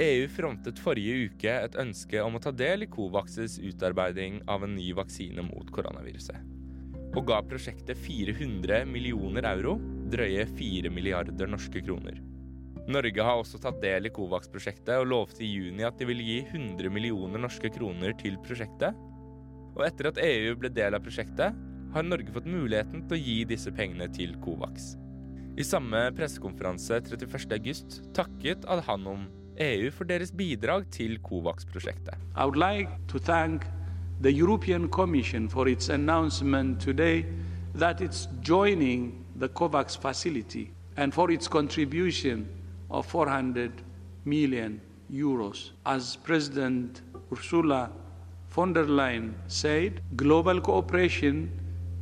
EU 0.00 0.26
frontet 0.26 0.82
forrige 0.82 1.28
uke 1.28 1.52
et 1.52 1.78
ønske 1.78 2.18
om 2.24 2.34
å 2.34 2.42
ta 2.42 2.50
del 2.50 2.88
i 2.88 2.90
Covaxes 2.90 3.60
utarbeiding 3.62 4.40
av 4.50 4.66
en 4.66 4.74
ny 4.74 4.90
vaksine 4.98 5.44
mot 5.46 5.70
koronaviruset. 5.70 6.42
Og 7.14 7.22
ga 7.30 7.38
prosjektet 7.46 8.02
400 8.02 8.82
millioner 8.90 9.46
euro, 9.54 9.76
drøye 10.10 10.42
4 10.58 10.90
milliarder 10.90 11.54
norske 11.54 11.86
kroner. 11.86 12.18
Norge 12.88 13.20
har 13.20 13.36
også 13.36 13.58
tatt 13.60 13.82
del 13.82 14.08
i 14.08 14.12
Covax-prosjektet 14.16 14.94
og 14.96 15.10
lovte 15.10 15.42
i 15.44 15.50
juni 15.50 15.84
at 15.84 15.98
de 16.00 16.06
ville 16.08 16.24
gi 16.24 16.38
100 16.46 16.88
millioner 16.88 17.42
norske 17.42 17.68
kroner 17.74 18.14
til 18.16 18.38
prosjektet. 18.40 18.96
Og 19.76 19.82
etter 19.84 20.08
at 20.08 20.20
EU 20.24 20.54
ble 20.56 20.70
del 20.72 20.96
av 20.96 21.04
prosjektet, 21.04 21.52
har 21.92 22.06
Norge 22.06 22.32
fått 22.32 22.48
muligheten 22.48 23.04
til 23.04 23.16
å 23.16 23.20
gi 23.20 23.36
disse 23.48 23.72
pengene 23.76 24.08
til 24.16 24.32
Covax. 24.40 24.94
I 25.60 25.66
samme 25.68 26.00
pressekonferanse 26.16 27.02
31.8 27.10 28.12
takket 28.16 28.64
Adhanom 28.72 29.26
EU 29.60 29.90
for 29.92 30.08
deres 30.08 30.32
bidrag 30.32 30.88
til 30.94 31.18
Covax-prosjektet. 31.28 32.16
Like 32.56 32.88
the 34.20 34.32
European 34.32 34.88
Commission 34.88 35.48
for 35.48 35.68
its 35.68 35.90
announcement 35.90 36.80
today 36.80 37.26
that 37.74 38.00
it's 38.00 38.28
joining 38.40 39.24
the 39.36 39.48
COVAX 39.48 39.96
facility 39.96 40.72
and 40.96 41.14
for 41.14 41.30
its 41.30 41.46
contribution 41.48 42.48
of 42.90 43.06
400 43.06 43.72
million 44.24 44.80
euros. 45.10 45.72
As 45.84 46.16
President 46.16 47.02
Ursula 47.30 47.90
von 48.48 48.72
der 48.72 48.86
Leyen 48.86 49.34
said, 49.46 50.00
global 50.16 50.60
cooperation 50.60 51.50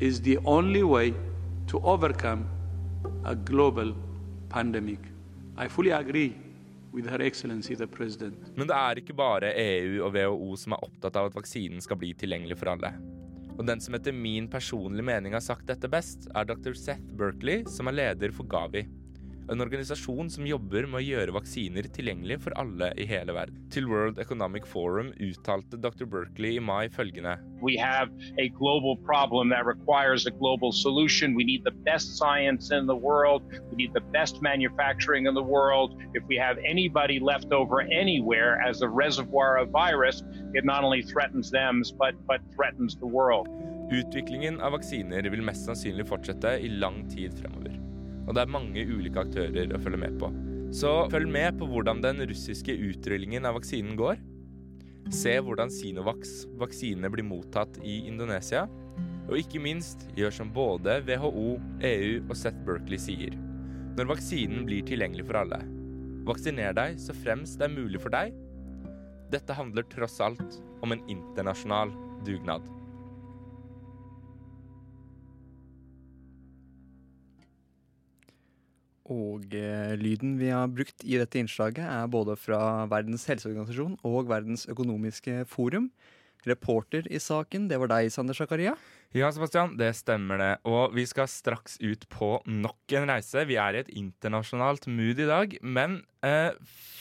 is 0.00 0.20
the 0.22 0.38
only 0.44 0.82
way 0.82 1.14
to 1.66 1.78
overcome 1.82 2.46
a 3.24 3.34
global 3.34 3.94
pandemic. 4.48 5.00
I 5.56 5.68
fully 5.68 5.92
agree. 5.92 6.34
Men 6.96 8.68
det 8.70 8.76
er 8.76 9.00
ikke 9.02 9.12
bare 9.12 9.50
EU 9.60 9.98
og 10.06 10.14
WHO 10.14 10.54
som 10.56 10.72
er 10.72 10.84
opptatt 10.86 11.18
av 11.20 11.28
at 11.28 11.34
vaksinen 11.36 11.82
skal 11.84 11.98
bli 12.00 12.14
tilgjengelig 12.16 12.56
for 12.56 12.72
alle. 12.72 12.94
Og 13.56 13.66
den 13.68 13.82
som 13.84 13.98
etter 13.98 14.16
min 14.16 14.48
personlige 14.48 15.04
mening 15.04 15.36
har 15.36 15.44
sagt 15.44 15.68
dette 15.68 15.90
best, 15.92 16.24
er 16.32 16.48
dr. 16.48 16.72
Seth 16.72 17.12
Berkley, 17.18 17.66
som 17.68 17.90
er 17.90 17.98
leder 17.98 18.32
for 18.32 18.48
Gavi. 18.48 18.86
En 19.46 19.60
organisasjon 19.62 20.26
som 20.30 20.46
jobber 20.48 20.88
med 20.90 20.98
å 20.98 21.04
gjøre 21.06 21.34
vaksiner 21.36 21.86
tilgjengelig 21.94 22.40
for 22.42 22.54
alle 22.58 22.88
i 22.98 23.04
hele 23.06 23.30
verden. 23.36 23.60
Til 23.70 23.86
World 23.86 24.18
Economic 24.18 24.64
Forum 24.66 25.12
uttalte 25.22 25.78
dr. 25.78 26.02
Berkeley 26.10 26.56
i 26.58 26.62
mai 26.62 26.88
følgende 26.90 27.36
We 27.62 27.76
have 27.78 28.10
a 28.42 28.48
global 28.58 28.96
problem 29.06 29.54
that 29.54 29.64
requires 29.64 30.26
a 30.26 30.32
global 30.32 30.72
solution. 30.72 31.36
We 31.38 31.44
need 31.44 31.62
the 31.62 31.76
best 31.86 32.18
science 32.18 32.74
in 32.74 32.90
the 32.90 32.96
world. 32.96 33.46
We 33.70 33.76
need 33.76 33.94
the 33.94 34.04
best 34.12 34.42
manufacturing 34.42 35.26
in 35.30 35.34
the 35.34 35.46
world. 35.46 35.94
If 36.14 36.26
we 36.26 36.36
have 36.42 36.58
anybody 36.66 37.20
left 37.20 37.52
over 37.52 37.82
anywhere 37.82 38.60
as 38.60 38.82
a 38.82 38.88
reservoir 38.88 39.58
of 39.62 39.70
virus, 39.70 40.24
it 40.54 40.64
not 40.64 40.82
only 40.82 41.02
threatens 41.02 41.50
them, 41.50 41.82
but, 41.98 42.14
but 42.26 42.40
threatens 42.56 42.98
the 42.98 43.06
world. 43.06 43.46
Utviklingen 43.94 44.58
av 44.60 44.74
vaksiner 44.74 45.30
vil 45.30 45.46
mest 45.46 45.68
sannsynlig 45.68 46.08
fortsette 46.10 46.58
i 46.58 46.68
lang 46.82 47.04
tid 47.12 47.38
fremover. 47.38 47.65
Og 48.26 48.34
det 48.34 48.42
er 48.42 48.52
mange 48.52 48.82
ulike 48.90 49.22
aktører 49.22 49.72
å 49.74 49.80
følge 49.82 50.02
med 50.02 50.18
på. 50.20 50.30
Så 50.74 50.90
følg 51.12 51.30
med 51.30 51.58
på 51.60 51.68
hvordan 51.70 52.02
den 52.02 52.24
russiske 52.26 52.74
utrullingen 52.74 53.46
av 53.46 53.56
vaksinen 53.56 53.94
går. 53.98 54.18
Se 55.14 55.36
hvordan 55.38 55.70
Sinovacs 55.70 56.42
vaksine 56.58 57.10
blir 57.12 57.26
mottatt 57.26 57.78
i 57.86 58.00
Indonesia. 58.10 58.64
Og 59.26 59.38
ikke 59.40 59.62
minst 59.62 60.04
gjør 60.18 60.34
som 60.34 60.50
både 60.54 60.98
WHO, 61.06 61.56
EU 61.86 62.18
og 62.26 62.34
Seth 62.38 62.58
Berkley 62.66 62.98
sier. 63.00 63.34
Når 63.96 64.10
vaksinen 64.10 64.66
blir 64.66 64.86
tilgjengelig 64.86 65.26
for 65.28 65.40
alle. 65.40 65.62
Vaksiner 66.26 66.74
deg 66.74 66.98
så 67.02 67.14
fremst 67.14 67.60
det 67.60 67.68
er 67.68 67.76
mulig 67.76 68.02
for 68.02 68.14
deg. 68.14 68.34
Dette 69.30 69.54
handler 69.58 69.86
tross 69.90 70.18
alt 70.22 70.60
om 70.82 70.94
en 70.94 71.02
internasjonal 71.10 71.94
dugnad. 72.26 72.66
Og 79.12 79.54
eh, 79.54 79.94
lyden 80.00 80.34
vi 80.40 80.50
har 80.50 80.66
brukt 80.72 81.04
i 81.06 81.18
dette 81.20 81.38
innslaget, 81.38 81.84
er 81.84 82.10
både 82.10 82.34
fra 82.40 82.58
Verdens 82.90 83.26
helseorganisasjon 83.30 83.98
og 84.06 84.30
Verdens 84.30 84.66
økonomiske 84.70 85.44
forum. 85.50 85.90
Reporter 86.46 87.06
i 87.10 87.18
saken, 87.22 87.66
det 87.70 87.78
var 87.82 87.90
deg, 87.90 88.10
Sander 88.14 88.36
Zakaria. 88.36 88.76
Ja, 89.16 89.30
Sebastian, 89.34 89.76
det 89.78 89.92
stemmer 89.98 90.38
det. 90.38 90.50
Og 90.68 90.94
vi 90.94 91.06
skal 91.08 91.30
straks 91.30 91.78
ut 91.82 92.06
på 92.12 92.36
nok 92.46 92.94
en 92.98 93.08
reise. 93.10 93.46
Vi 93.48 93.58
er 93.58 93.74
i 93.74 93.82
et 93.82 93.94
internasjonalt 93.94 94.86
mood 94.90 95.22
i 95.22 95.30
dag. 95.30 95.56
Men 95.62 96.02
eh, 96.26 96.52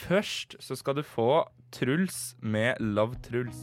først 0.05 0.57
så 0.63 0.77
skal 0.79 0.97
du 0.97 1.03
få 1.05 1.43
Truls 1.75 2.37
med 2.41 2.79
Love 2.79 3.19
Truls. 3.25 3.59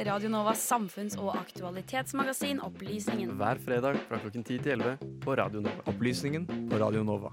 Radio 0.00 0.30
Novas 0.32 0.60
samfunns- 0.64 1.16
og 1.20 1.34
aktualitetsmagasin 1.36 2.60
Opplysningen. 2.64 3.34
Hver 3.36 3.58
fredag 3.60 3.98
fra 4.08 4.20
klokken 4.22 4.44
10 4.46 4.58
til 4.64 4.72
11 4.78 4.94
på 5.20 5.34
Radio 5.36 5.60
Nova. 5.60 5.82
Opplysningen 5.90 6.46
på 6.70 6.78
Radio 6.80 7.02
Nova. 7.04 7.32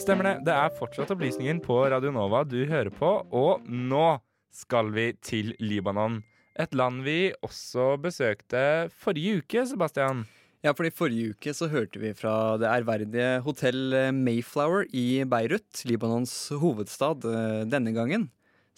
Stemmer 0.00 0.26
det. 0.28 0.34
Det 0.48 0.56
er 0.56 0.74
fortsatt 0.76 1.12
opplysningen 1.14 1.62
på 1.64 1.78
Radio 1.92 2.12
Nova 2.12 2.42
du 2.44 2.58
hører 2.68 2.90
på, 2.92 3.12
og 3.32 3.64
nå 3.68 4.18
skal 4.52 4.90
vi 4.92 5.12
til 5.24 5.54
Libanon. 5.60 6.18
Et 6.60 6.74
land 6.76 7.00
vi 7.06 7.30
også 7.46 7.94
besøkte 8.02 8.90
forrige 9.00 9.40
uke, 9.40 9.64
Sebastian. 9.70 10.26
Ja, 10.60 10.74
fordi 10.76 10.90
Forrige 10.92 11.30
uke 11.32 11.54
så 11.56 11.70
hørte 11.72 11.96
vi 12.02 12.10
fra 12.12 12.58
det 12.60 12.68
ærverdige 12.68 13.38
hotell 13.46 14.12
Mayflower 14.12 14.84
i 14.92 15.22
Beirut, 15.24 15.86
Libanons 15.88 16.34
hovedstad. 16.60 17.24
Eh, 17.24 17.64
Denne 17.64 17.94
gangen 17.96 18.28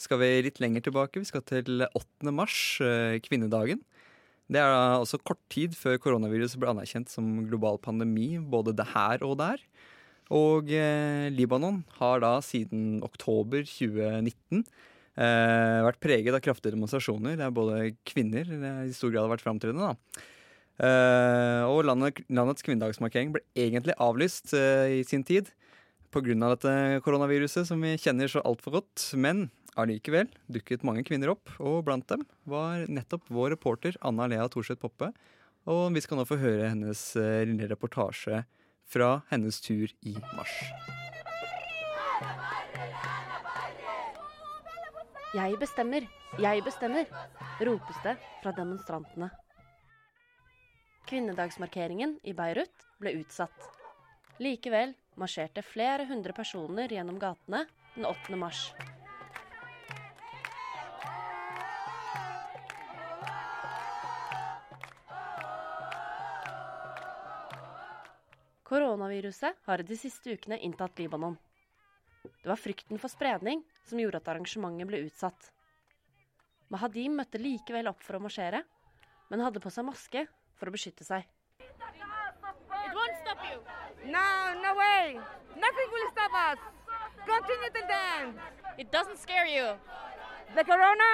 skal 0.01 0.21
vi 0.23 0.31
litt 0.47 0.61
lenger 0.63 0.85
tilbake. 0.87 1.23
Vi 1.23 1.29
skal 1.29 1.45
til 1.47 1.85
8. 1.89 2.33
mars, 2.35 2.81
eh, 2.81 3.19
kvinnedagen. 3.25 3.83
Det 4.53 4.61
er 4.61 4.69
da 4.69 5.01
også 5.01 5.21
kort 5.23 5.41
tid 5.53 5.77
før 5.79 6.01
koronaviruset 6.03 6.61
ble 6.61 6.73
anerkjent 6.73 7.09
som 7.09 7.47
global 7.49 7.79
pandemi, 7.79 8.37
både 8.37 8.75
det 8.77 8.89
her 8.93 9.23
og 9.25 9.39
der. 9.41 9.63
Og 10.33 10.71
eh, 10.73 11.29
Libanon 11.33 11.83
har 11.99 12.21
da 12.25 12.37
siden 12.45 13.03
oktober 13.05 13.65
2019 13.69 14.65
eh, 15.17 15.79
vært 15.87 16.01
preget 16.03 16.35
av 16.35 16.43
kraftige 16.45 16.75
demonstrasjoner. 16.77 17.37
Det 17.39 17.47
er 17.47 17.57
både 17.57 17.81
kvinner 18.09 18.49
i 18.87 18.93
stor 18.97 19.13
grad 19.13 19.27
har 19.27 19.35
vært 19.35 19.45
framtredende. 19.45 19.95
Eh, 20.83 21.63
og 21.69 21.85
landet, 21.87 22.23
landets 22.33 22.65
kvinnedagsmarkering 22.65 23.35
ble 23.35 23.45
egentlig 23.59 23.97
avlyst 24.03 24.55
eh, 24.57 25.01
i 25.01 25.03
sin 25.07 25.25
tid 25.25 25.53
pga. 26.13 26.35
dette 26.35 27.01
koronaviruset 27.05 27.69
som 27.69 27.81
vi 27.81 27.97
kjenner 28.01 28.29
så 28.29 28.43
altfor 28.45 28.81
godt. 28.81 29.13
Men 29.17 29.51
allikevel 29.79 30.31
dukket 30.53 30.85
mange 30.87 31.05
kvinner 31.07 31.33
opp, 31.33 31.53
og 31.61 31.85
blant 31.87 32.09
dem 32.11 32.25
var 32.49 32.85
nettopp 32.89 33.29
vår 33.33 33.55
reporter 33.57 33.97
Anna 34.05 34.29
Lea 34.31 34.49
Thorseth 34.53 34.81
Poppe. 34.83 35.13
Og 35.71 35.93
vi 35.95 36.03
skal 36.03 36.19
nå 36.19 36.27
få 36.27 36.41
høre 36.43 36.73
hennes 36.73 37.05
eh, 37.17 37.45
lille 37.47 37.69
reportasje 37.71 38.43
fra 38.93 39.11
hennes 39.31 39.61
tur 39.63 39.93
i 40.03 40.17
mars. 40.35 40.57
Jeg 45.33 45.57
bestemmer, 45.57 46.05
jeg 46.43 46.65
bestemmer, 46.67 47.07
ropes 47.65 48.01
det 48.05 48.19
fra 48.43 48.53
demonstrantene. 48.53 49.31
Kvinnedagsmarkeringen 51.09 52.19
i 52.29 52.35
Beirut 52.37 52.85
ble 53.01 53.15
utsatt. 53.23 53.71
Likevel 54.43 54.93
marsjerte 55.21 55.65
flere 55.65 56.05
hundre 56.11 56.35
personer 56.37 56.93
gjennom 56.93 57.21
gatene 57.23 57.65
den 57.95 58.09
8. 58.09 58.37
mars. 58.37 58.71
Koronaviruset 68.73 69.57
har 69.69 69.83
de 69.85 69.97
siste 70.01 70.33
ukene 70.33 70.57
inntatt 70.65 70.97
Libanon. 70.99 71.35
Det 72.25 72.49
var 72.49 72.57
frykten 72.57 72.97
for 72.97 73.13
spredning 73.13 73.61
som 73.85 73.99
gjorde 74.01 74.17
at 74.23 74.29
arrangementet 74.33 74.87
ble 74.89 75.01
utsatt. 75.05 75.49
Mahadim 76.73 77.19
møtte 77.19 77.37
likevel 77.37 77.91
opp 77.91 78.01
for 78.01 78.17
å 78.17 78.21
marsjere, 78.25 78.63
men 79.29 79.43
hadde 79.45 79.61
på 79.61 79.69
seg 79.75 79.85
maske 79.85 80.23
for 80.57 80.71
å 80.71 80.73
beskytte 80.73 81.05
seg. 81.05 81.27
It 81.61 82.95
won't 82.97 83.19
stop 83.21 83.43
you. 83.45 83.59
No, 84.09 84.25
no 84.63 84.73
way. 84.79 85.21
Nothing 85.53 85.93
will 85.93 86.09
stop 86.15 86.37
us. 86.41 86.63
Continue 87.29 87.73
to 87.77 87.83
dance. 87.91 88.47
It 88.79 88.89
doesn't 88.89 89.21
scare 89.21 89.51
you. 89.53 89.67
The 90.57 90.65
corona? 90.65 91.11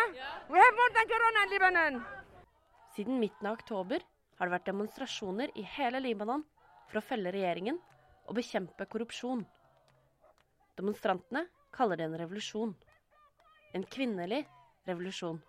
We 0.47 0.63
have 0.63 0.79
more 0.79 0.95
than 0.95 1.11
corona 1.11 1.43
in 1.43 1.51
Lebanon. 1.57 1.99
Siden 2.95 3.19
midten 3.19 3.51
av 3.51 3.59
oktober 3.59 4.07
har 4.39 4.47
det 4.47 4.57
vært 4.61 4.71
demonstrasjoner 4.71 5.51
i 5.59 5.67
hele 5.75 6.05
Libanon 6.07 6.47
for 6.89 7.01
å 7.01 7.05
felle 7.05 7.33
regjeringen 7.35 7.79
og 8.29 8.37
bekjempe 8.39 8.87
korrupsjon. 8.91 9.45
Demonstrantene 10.79 11.47
kaller 11.75 12.01
det 12.01 12.09
en 12.09 12.19
revolusjon. 12.21 12.75
En 13.77 13.85
kvinnelig 13.85 14.45
revolusjon. 14.89 15.41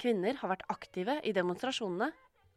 Kvinner 0.00 0.38
har 0.40 0.54
vært 0.54 0.66
aktive 0.72 1.18
i 1.28 1.34
demonstrasjonene 1.36 2.10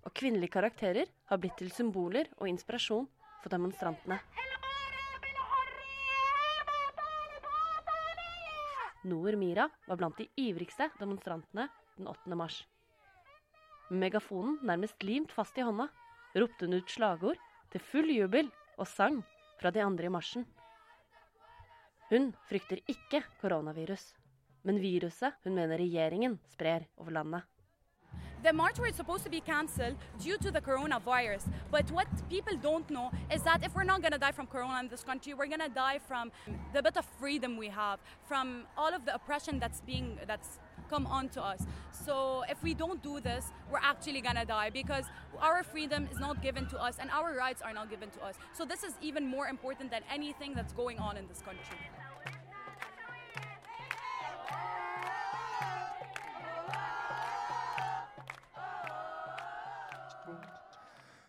Og 0.03 0.11
kvinnelige 0.11 0.51
karakterer 0.51 1.07
har 1.29 1.39
blitt 1.39 1.55
til 1.59 1.69
symboler 1.71 2.27
og 2.35 2.49
inspirasjon 2.49 3.05
for 3.39 3.53
demonstrantene. 3.53 4.17
Noor 9.07 9.35
Mira 9.39 9.67
var 9.87 9.99
blant 9.99 10.19
de 10.19 10.27
ivrigste 10.39 10.89
demonstrantene 10.99 11.69
den 11.97 12.07
8. 12.07 12.35
mars. 12.39 12.61
Med 13.89 14.05
megafonen 14.05 14.59
nærmest 14.63 15.03
limt 15.03 15.31
fast 15.35 15.57
i 15.59 15.63
hånda 15.63 15.89
ropte 16.35 16.65
hun 16.65 16.79
ut 16.79 16.89
slagord 16.89 17.39
til 17.73 17.83
full 17.91 18.11
jubel 18.13 18.51
og 18.77 18.87
sang 18.89 19.21
fra 19.61 19.71
de 19.71 19.83
andre 19.83 20.09
i 20.09 20.13
marsjen. 20.13 20.45
Hun 22.09 22.33
frykter 22.49 22.81
ikke 22.89 23.23
koronavirus, 23.41 24.11
men 24.63 24.81
viruset 24.81 25.33
hun 25.45 25.55
mener 25.57 25.81
regjeringen 25.81 26.39
sprer 26.53 26.87
over 26.97 27.11
landet. 27.11 27.43
The 28.43 28.51
march 28.51 28.77
was 28.77 28.93
supposed 28.93 29.23
to 29.23 29.29
be 29.29 29.39
canceled 29.39 29.95
due 30.19 30.37
to 30.37 30.51
the 30.51 30.59
coronavirus. 30.59 31.43
But 31.71 31.89
what 31.91 32.07
people 32.29 32.57
don't 32.57 32.89
know 32.89 33.09
is 33.31 33.41
that 33.43 33.63
if 33.63 33.73
we're 33.73 33.85
not 33.85 34.01
going 34.01 34.11
to 34.11 34.17
die 34.17 34.33
from 34.33 34.47
corona 34.47 34.81
in 34.81 34.89
this 34.89 35.01
country, 35.01 35.33
we're 35.33 35.47
going 35.47 35.61
to 35.61 35.69
die 35.69 35.99
from 36.09 36.29
the 36.73 36.83
bit 36.83 36.97
of 36.97 37.05
freedom 37.17 37.55
we 37.55 37.69
have, 37.69 37.99
from 38.25 38.65
all 38.77 38.93
of 38.93 39.05
the 39.05 39.15
oppression 39.15 39.59
that's 39.59 39.79
being 39.79 40.19
that's 40.27 40.59
come 40.93 41.07
onto 41.07 41.39
us. 41.39 41.61
So 42.05 42.43
if 42.53 42.59
we 42.61 42.73
don't 42.83 43.01
do 43.01 43.19
this, 43.29 43.43
we're 43.71 43.85
actually 43.93 44.21
to 44.21 44.45
die 44.45 44.69
because 44.81 45.05
our 45.47 45.63
freedom 45.63 46.01
is 46.11 46.19
not 46.19 46.35
given 46.47 46.65
to 46.73 46.77
us 46.87 46.95
and 47.01 47.09
our 47.09 47.29
rights 47.45 47.61
are 47.65 47.73
not 47.79 47.89
given 47.89 48.09
to 48.11 48.19
us. 48.27 48.35
So 48.57 48.63
this 48.71 48.83
is 48.83 48.93
even 49.01 49.23
more 49.35 49.47
important 49.55 49.87
than 49.89 50.03
anything 50.17 50.51
that's 50.57 50.73
going 50.73 50.99
on 50.99 51.13
in 51.17 51.25
this 51.27 51.41
country. 51.49 51.79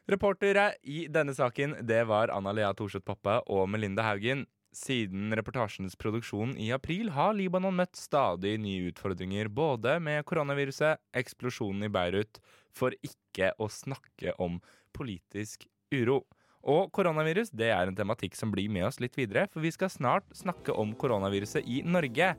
Reportere 0.07 0.74
i 0.83 1.07
denne 1.09 1.33
saken 1.35 1.72
det 1.88 2.05
var 2.05 2.29
Anna 2.29 2.53
Lea 2.53 2.74
Thorseth 2.77 3.05
Poppe 3.05 3.40
og 3.48 3.68
Melinda 3.68 4.03
Haugen. 4.03 4.44
Siden 4.74 5.30
reportasjens 5.38 5.94
produksjon 5.96 6.56
i 6.58 6.72
april 6.74 7.12
har 7.14 7.34
Libanon 7.38 7.76
møtt 7.78 7.94
stadig 7.98 8.56
nye 8.58 8.90
utfordringer, 8.90 9.46
både 9.46 10.00
med 10.02 10.24
koronaviruset, 10.26 10.98
eksplosjonen 11.14 11.87
i 11.87 11.92
Beirut, 11.94 12.40
for 12.74 12.94
ikke 13.06 13.52
å 13.62 13.70
snakke 13.70 14.34
om 14.42 14.58
politisk 14.96 15.68
uro. 15.94 16.24
Og 16.64 16.88
koronavirus 16.96 17.52
det 17.54 17.70
er 17.70 17.87
en 17.87 17.96
tematikk 17.96 18.34
som 18.38 18.50
blir 18.50 18.72
med 18.72 18.88
oss 18.88 18.98
litt 19.02 19.18
videre, 19.20 19.46
for 19.52 19.62
vi 19.62 19.72
skal 19.74 19.92
snart 19.92 20.26
snakke 20.34 20.74
om 20.74 20.94
koronaviruset 20.98 21.68
i 21.68 21.82
Norge. 21.87 22.32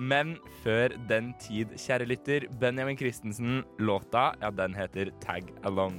Men 0.00 0.36
før 0.62 0.94
den 1.10 1.32
tid, 1.42 1.74
kjære 1.80 2.06
lytter, 2.08 2.46
Benjamin 2.60 2.98
Christensen, 3.00 3.64
låta, 3.82 4.30
ja, 4.40 4.52
den 4.54 4.76
heter 4.78 5.10
Tag 5.24 5.50
Along. 5.66 5.98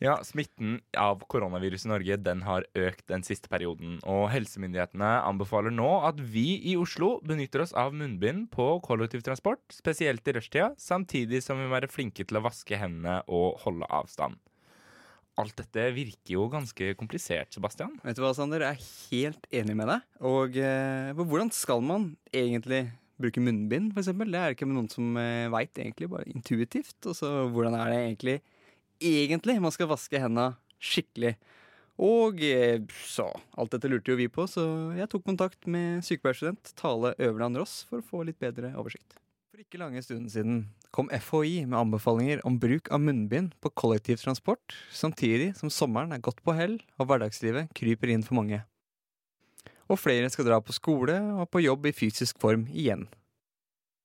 Ja, 0.00 0.14
Smitten 0.24 0.78
av 0.96 1.20
koronavirus 1.28 1.82
i 1.84 1.90
Norge 1.90 2.16
den 2.24 2.40
har 2.46 2.64
økt 2.72 3.02
den 3.12 3.20
siste 3.20 3.50
perioden. 3.52 3.98
Og 4.08 4.30
helsemyndighetene 4.32 5.08
anbefaler 5.28 5.74
nå 5.74 5.88
at 6.08 6.22
vi 6.24 6.54
i 6.70 6.76
Oslo 6.80 7.18
benytter 7.20 7.66
oss 7.66 7.74
av 7.76 7.92
munnbind 7.92 8.46
på 8.54 8.78
kollektivtransport, 8.86 9.60
spesielt 9.76 10.24
i 10.24 10.32
rushtida, 10.38 10.70
samtidig 10.80 11.42
som 11.44 11.60
vi 11.60 11.66
må 11.66 11.74
være 11.74 11.90
flinke 11.92 12.24
til 12.24 12.40
å 12.40 12.42
vaske 12.46 12.78
hendene 12.80 13.18
og 13.28 13.60
holde 13.66 13.88
avstand. 13.92 14.38
Alt 15.40 15.60
dette 15.60 15.84
virker 15.92 16.32
jo 16.32 16.46
ganske 16.52 16.94
komplisert, 16.96 17.52
Sebastian. 17.52 17.92
Vet 18.00 18.16
du 18.16 18.22
hva, 18.24 18.32
Sander? 18.36 18.64
Jeg 18.64 18.80
er 18.80 18.86
helt 19.10 19.44
enig 19.60 19.76
med 19.82 19.92
deg. 19.92 20.06
Og 20.30 20.56
eh, 20.56 21.12
hvordan 21.20 21.52
skal 21.52 21.84
man 21.84 22.14
egentlig 22.32 22.86
bruke 23.20 23.44
munnbind, 23.44 23.92
f.eks.? 23.92 24.14
Det 24.16 24.40
er 24.40 24.56
ikke 24.56 24.68
noen 24.68 24.88
som 24.88 25.12
eh, 25.20 25.44
veit 25.52 25.76
egentlig, 25.76 26.08
bare 26.16 26.32
intuitivt. 26.32 26.96
Og 27.04 27.20
så 27.20 27.34
hvordan 27.52 27.76
er 27.76 27.92
det 27.92 28.00
egentlig 28.06 28.38
egentlig 29.00 29.58
man 29.62 29.74
skal 29.74 29.90
vaske 29.90 30.20
hendene 30.20 30.54
skikkelig? 30.80 31.34
Og 32.00 32.40
eh, 32.44 32.80
så 33.04 33.26
Alt 33.60 33.74
dette 33.74 33.90
lurte 33.92 34.14
jo 34.14 34.18
vi 34.20 34.30
på, 34.32 34.46
så 34.48 34.64
jeg 34.96 35.10
tok 35.12 35.26
kontakt 35.26 35.66
med 35.68 36.04
sykepleierstudent 36.06 36.72
Tale 36.78 37.12
Øverland 37.18 37.60
Ross 37.60 37.82
for 37.90 38.00
å 38.00 38.06
få 38.06 38.22
litt 38.24 38.40
bedre 38.40 38.72
oversikt. 38.80 39.18
For 39.50 39.60
ikke 39.60 39.82
lange 39.82 40.00
stunden 40.00 40.30
siden 40.32 40.62
kom 40.94 41.10
FHI 41.12 41.66
med 41.68 41.76
anbefalinger 41.78 42.40
om 42.48 42.56
bruk 42.62 42.88
av 42.94 43.02
munnbind 43.04 43.52
på 43.60 43.72
kollektivtransport, 43.76 44.74
samtidig 44.94 45.52
som 45.58 45.70
sommeren 45.70 46.16
er 46.16 46.24
godt 46.24 46.40
på 46.46 46.56
hell 46.56 46.78
og 46.96 47.10
hverdagslivet 47.10 47.74
kryper 47.76 48.14
inn 48.14 48.24
for 48.24 48.40
mange. 48.40 48.62
Og 49.90 49.98
flere 50.00 50.30
skal 50.32 50.46
dra 50.46 50.60
på 50.62 50.74
skole 50.74 51.18
og 51.36 51.50
på 51.52 51.64
jobb 51.66 51.90
i 51.90 51.94
fysisk 51.94 52.40
form 52.40 52.64
igjen. 52.70 53.08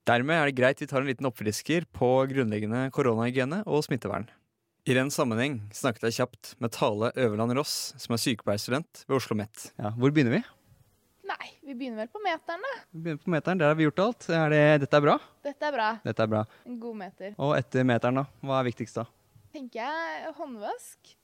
Dermed 0.05 0.37
er 0.37 0.49
det 0.49 0.57
greit 0.57 0.81
vi 0.81 0.89
tar 0.89 1.01
en 1.01 1.09
liten 1.09 1.29
oppfrisker 1.29 1.87
på 1.95 2.09
grunnleggende 2.29 2.89
koronahygiene 2.93 3.63
og 3.65 3.85
smittevern. 3.87 4.27
I 4.85 4.93
den 4.93 5.09
sammenheng 5.09 5.55
snakket 5.73 6.03
jeg 6.05 6.13
kjapt 6.19 6.51
med 6.61 6.69
Tale 6.75 7.07
Øverland 7.17 7.55
Ross, 7.57 7.95
som 7.97 8.13
er 8.13 8.19
sykepleierstudent 8.21 8.99
ved 9.07 9.15
Oslo 9.15 9.33
OsloMet. 9.33 9.71
Ja, 9.81 9.89
hvor 9.97 10.13
begynner 10.13 10.35
vi? 10.35 10.41
Nei, 11.25 11.47
vi 11.65 11.73
begynner 11.73 12.03
vel 12.03 12.11
på 12.13 12.21
meteren, 12.21 12.61
da. 12.61 12.73
Vi 12.93 13.01
begynner 13.01 13.23
på 13.23 13.33
meteren, 13.33 13.63
Der 13.63 13.73
har 13.73 13.79
vi 13.79 13.87
gjort 13.87 14.03
alt. 14.03 14.29
Er 14.29 14.53
det, 14.53 14.61
dette 14.85 14.99
er 14.99 15.05
bra? 15.07 15.17
Dette 15.41 15.65
er 15.65 15.73
bra. 15.73 15.89
Dette 16.05 16.21
er 16.21 16.29
bra. 16.35 16.43
En 16.69 16.77
god 16.77 16.99
meter. 17.01 17.33
Og 17.41 17.55
etter 17.57 17.89
meteren, 17.89 18.21
da? 18.21 18.27
Hva 18.45 18.59
er 18.59 18.69
viktigst 18.69 19.01
da? 19.01 19.07
Tenker 19.57 19.81
jeg 19.81 20.33
håndvask. 20.37 21.15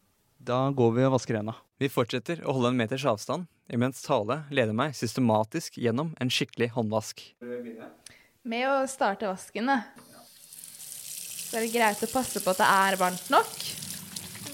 Da 0.42 0.62
går 0.74 0.98
vi 0.98 1.06
og 1.06 1.14
vasker 1.20 1.38
hendene. 1.38 1.62
Vi 1.78 1.94
fortsetter 1.94 2.42
å 2.42 2.58
holde 2.58 2.74
en 2.74 2.82
meters 2.82 3.06
avstand, 3.06 3.46
imens 3.70 4.02
Tale 4.02 4.42
leder 4.50 4.74
meg 4.74 4.98
systematisk 4.98 5.78
gjennom 5.78 6.16
en 6.18 6.34
skikkelig 6.34 6.74
håndvask. 6.74 7.22
Med 8.42 8.66
å 8.74 8.88
starte 8.90 9.30
vasken, 9.30 9.70
da. 9.70 9.84
Så 11.52 11.58
er 11.60 11.66
det 11.66 11.74
greit 11.74 12.00
å 12.06 12.08
passe 12.08 12.40
på 12.40 12.52
at 12.54 12.60
det 12.62 12.68
er 12.72 12.96
varmt 12.96 13.26
nok. 13.34 13.56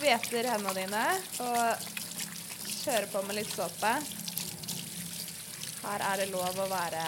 Hveter 0.01 0.47
hendene 0.49 0.71
dine 0.73 1.01
og 1.45 1.83
kjøre 2.71 3.09
på 3.11 3.21
med 3.27 3.37
litt 3.37 3.51
såpe. 3.53 3.91
Her 5.83 6.05
er 6.07 6.23
det 6.23 6.25
lov 6.31 6.57
å 6.57 6.65
være 6.71 7.03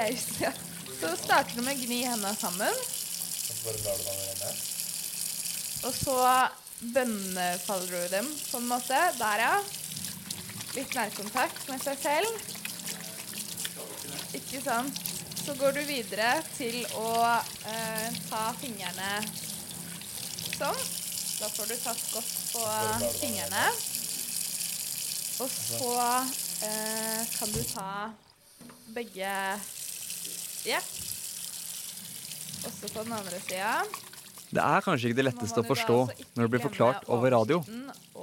raus, 0.00 0.24
ja. 0.42 0.50
Så 0.98 1.12
starter 1.20 1.54
du 1.54 1.62
med 1.62 1.78
å 1.78 1.84
gni 1.84 2.00
hendene 2.08 2.34
sammen. 2.40 2.74
Og 5.86 5.94
så 6.00 6.18
bønnefaller 6.90 7.94
du 7.94 8.16
dem 8.16 8.34
på 8.50 8.58
en 8.58 8.68
måte. 8.72 8.98
Der, 9.20 9.44
ja. 9.46 9.54
Litt 10.74 10.98
nærkontakt 10.98 11.70
med 11.70 11.86
seg 11.86 12.02
selv. 12.02 12.50
Ikke 14.42 14.66
sant? 14.66 15.09
Så 15.50 15.56
går 15.58 15.72
du 15.74 15.80
videre 15.82 16.28
til 16.54 16.76
å 16.94 17.08
eh, 17.66 18.18
ta 18.28 18.42
fingrene 18.54 19.08
sånn. 20.54 20.76
Da 21.40 21.48
får 21.50 21.66
du 21.66 21.74
tatt 21.74 22.04
godt 22.12 22.36
på 22.52 22.62
fingrene. 23.16 23.64
Og 25.42 25.50
så 25.50 25.88
eh, 26.68 27.26
kan 27.34 27.50
du 27.50 27.58
ta 27.66 27.88
begge 28.94 29.32
Ja. 30.70 30.78
Også 32.70 32.86
på 32.86 33.02
den 33.02 33.18
andre 33.18 33.42
sida. 33.48 33.74
Det 34.54 34.62
er 34.62 34.86
kanskje 34.86 35.10
ikke 35.10 35.22
det 35.24 35.28
letteste 35.32 35.66
å 35.66 35.68
forstå 35.72 36.00
når 36.14 36.46
det 36.46 36.50
blir 36.54 36.66
forklart 36.68 37.10
over 37.10 37.34
radio, 37.40 37.64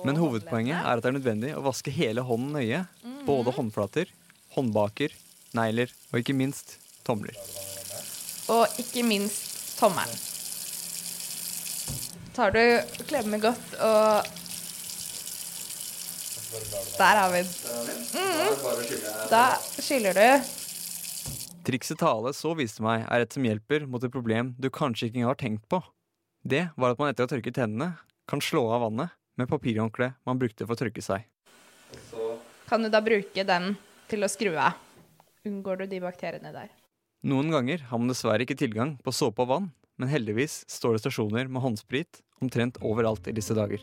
men 0.08 0.24
hovedpoenget 0.24 0.80
er 0.80 0.96
at 0.96 1.04
det 1.04 1.12
er 1.12 1.20
nødvendig 1.20 1.56
å 1.60 1.68
vaske 1.68 1.92
hele 1.92 2.24
hånden 2.24 2.56
nøye. 2.56 2.86
Både 3.28 3.52
håndflater, 3.60 4.16
håndbaker, 4.56 5.12
negler 5.60 5.92
og 6.14 6.22
ikke 6.24 6.40
minst 6.46 6.78
tomler. 7.08 7.36
Og 8.54 8.80
ikke 8.80 9.04
minst 9.08 9.78
tommelen. 9.80 10.26
Tar 12.38 12.54
du 12.54 12.62
klemmer 13.10 13.42
godt 13.42 13.80
og 13.82 14.34
Der 16.98 17.18
har 17.18 17.32
vi 17.34 17.42
den. 17.42 17.50
Mm. 18.14 19.28
Da 19.30 19.42
skyller 19.82 20.16
du. 20.16 20.54
Trikset 21.68 22.00
Tale 22.00 22.32
så 22.34 22.54
viste 22.56 22.84
meg, 22.86 23.04
er 23.12 23.26
et 23.26 23.34
som 23.36 23.44
hjelper 23.44 23.84
mot 23.90 24.04
et 24.04 24.14
problem 24.14 24.54
du 24.56 24.70
kanskje 24.72 25.10
ikke 25.10 25.20
engang 25.20 25.34
har 25.34 25.42
tenkt 25.42 25.66
på. 25.68 25.82
Det 26.48 26.70
var 26.80 26.94
at 26.94 27.02
man 27.02 27.12
etter 27.12 27.26
å 27.26 27.28
ha 27.28 27.34
tørket 27.34 27.60
hendene 27.60 27.90
kan 28.30 28.40
slå 28.44 28.64
av 28.72 28.86
vannet 28.86 29.12
med 29.38 29.50
papirhåndkleet 29.52 30.16
man 30.26 30.40
brukte 30.40 30.66
for 30.66 30.78
å 30.78 30.80
tørke 30.80 31.04
seg. 31.04 31.28
Kan 32.70 32.84
du 32.84 32.92
da 32.94 33.04
bruke 33.04 33.44
den 33.48 33.76
til 34.08 34.24
å 34.24 34.32
skru 34.32 34.54
av? 34.56 34.80
Unngår 35.48 35.84
du 35.84 35.86
de 35.92 36.04
bakteriene 36.04 36.54
der? 36.56 36.72
Noen 37.28 37.50
ganger 37.52 37.82
har 37.90 38.00
man 38.00 38.08
dessverre 38.08 38.46
ikke 38.46 38.56
tilgang 38.56 38.94
på 39.04 39.12
såpe 39.12 39.44
og 39.44 39.50
vann, 39.50 39.66
men 40.00 40.08
heldigvis 40.08 40.62
står 40.72 40.96
det 40.96 41.02
stasjoner 41.02 41.50
med 41.52 41.60
håndsprit 41.60 42.22
omtrent 42.40 42.78
overalt 42.80 43.28
i 43.28 43.34
disse 43.36 43.52
dager. 43.58 43.82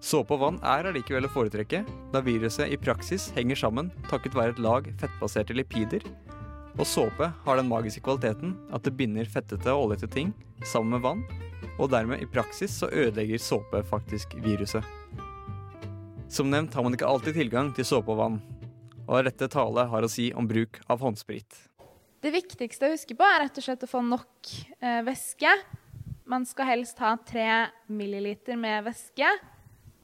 Såpe 0.00 0.32
og 0.38 0.40
vann 0.40 0.60
er 0.64 0.88
allikevel 0.88 1.28
å 1.28 1.32
foretrekke, 1.34 1.82
da 2.14 2.24
viruset 2.24 2.72
i 2.72 2.80
praksis 2.80 3.28
henger 3.36 3.60
sammen 3.60 3.92
takket 4.08 4.38
være 4.38 4.56
et 4.56 4.64
lag 4.64 4.88
fettbaserte 5.02 5.58
lipider, 5.58 6.06
og 6.78 6.88
såpe 6.88 7.28
har 7.44 7.60
den 7.60 7.68
magiske 7.68 8.06
kvaliteten 8.08 8.56
at 8.72 8.88
det 8.88 8.96
binder 8.96 9.28
fettete 9.28 9.74
og 9.74 9.90
oljete 9.90 10.08
ting 10.16 10.32
sammen 10.64 10.96
med 10.96 11.04
vann, 11.04 11.24
og 11.76 11.92
dermed 11.92 12.24
i 12.24 12.32
praksis 12.38 12.72
så 12.72 12.88
ødelegger 12.88 13.42
såpe 13.42 13.84
faktisk 13.92 14.38
viruset. 14.40 14.80
Som 16.32 16.48
nevnt 16.48 16.72
har 16.72 16.88
man 16.88 16.96
ikke 16.96 17.10
alltid 17.10 17.36
tilgang 17.36 17.74
til 17.76 17.84
såpe 17.84 18.16
og 18.16 18.22
vann, 18.24 18.44
og 19.04 19.26
rette 19.28 19.52
tale 19.52 19.90
har 19.92 20.04
å 20.04 20.08
si 20.08 20.32
om 20.32 20.48
bruk 20.48 20.80
av 20.88 21.04
håndsprit. 21.04 21.67
Det 22.20 22.32
viktigste 22.34 22.88
å 22.88 22.94
huske 22.94 23.14
på 23.14 23.26
er 23.26 23.44
rett 23.44 23.60
og 23.60 23.64
slett 23.64 23.84
å 23.86 23.90
få 23.90 24.00
nok 24.02 24.50
eh, 24.80 25.02
væske. 25.06 25.52
Man 26.28 26.44
skal 26.48 26.66
helst 26.72 26.98
ha 26.98 27.12
tre 27.22 27.68
milliliter 27.86 28.58
med 28.58 28.82
væske. 28.88 29.28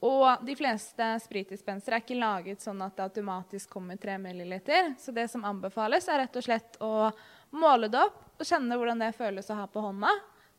Og 0.05 0.45
de 0.45 0.53
fleste 0.57 1.05
spritdispensere 1.23 1.97
er 1.97 2.03
ikke 2.03 2.17
laget 2.19 2.61
sånn 2.61 2.81
at 2.85 2.95
det 2.97 3.07
automatisk 3.07 3.71
kommer 3.73 3.97
3 3.97 4.19
milliliter. 4.21 4.93
Så 5.01 5.13
det 5.15 5.27
som 5.31 5.45
anbefales, 5.47 6.07
er 6.11 6.21
rett 6.21 6.35
og 6.37 6.45
slett 6.45 6.79
å 6.83 7.09
måle 7.55 7.89
det 7.89 8.03
opp 8.03 8.41
og 8.41 8.45
kjenne 8.47 8.77
hvordan 8.77 9.01
det 9.01 9.15
føles 9.17 9.49
å 9.49 9.57
ha 9.57 9.67
på 9.71 9.81
hånda. 9.81 10.11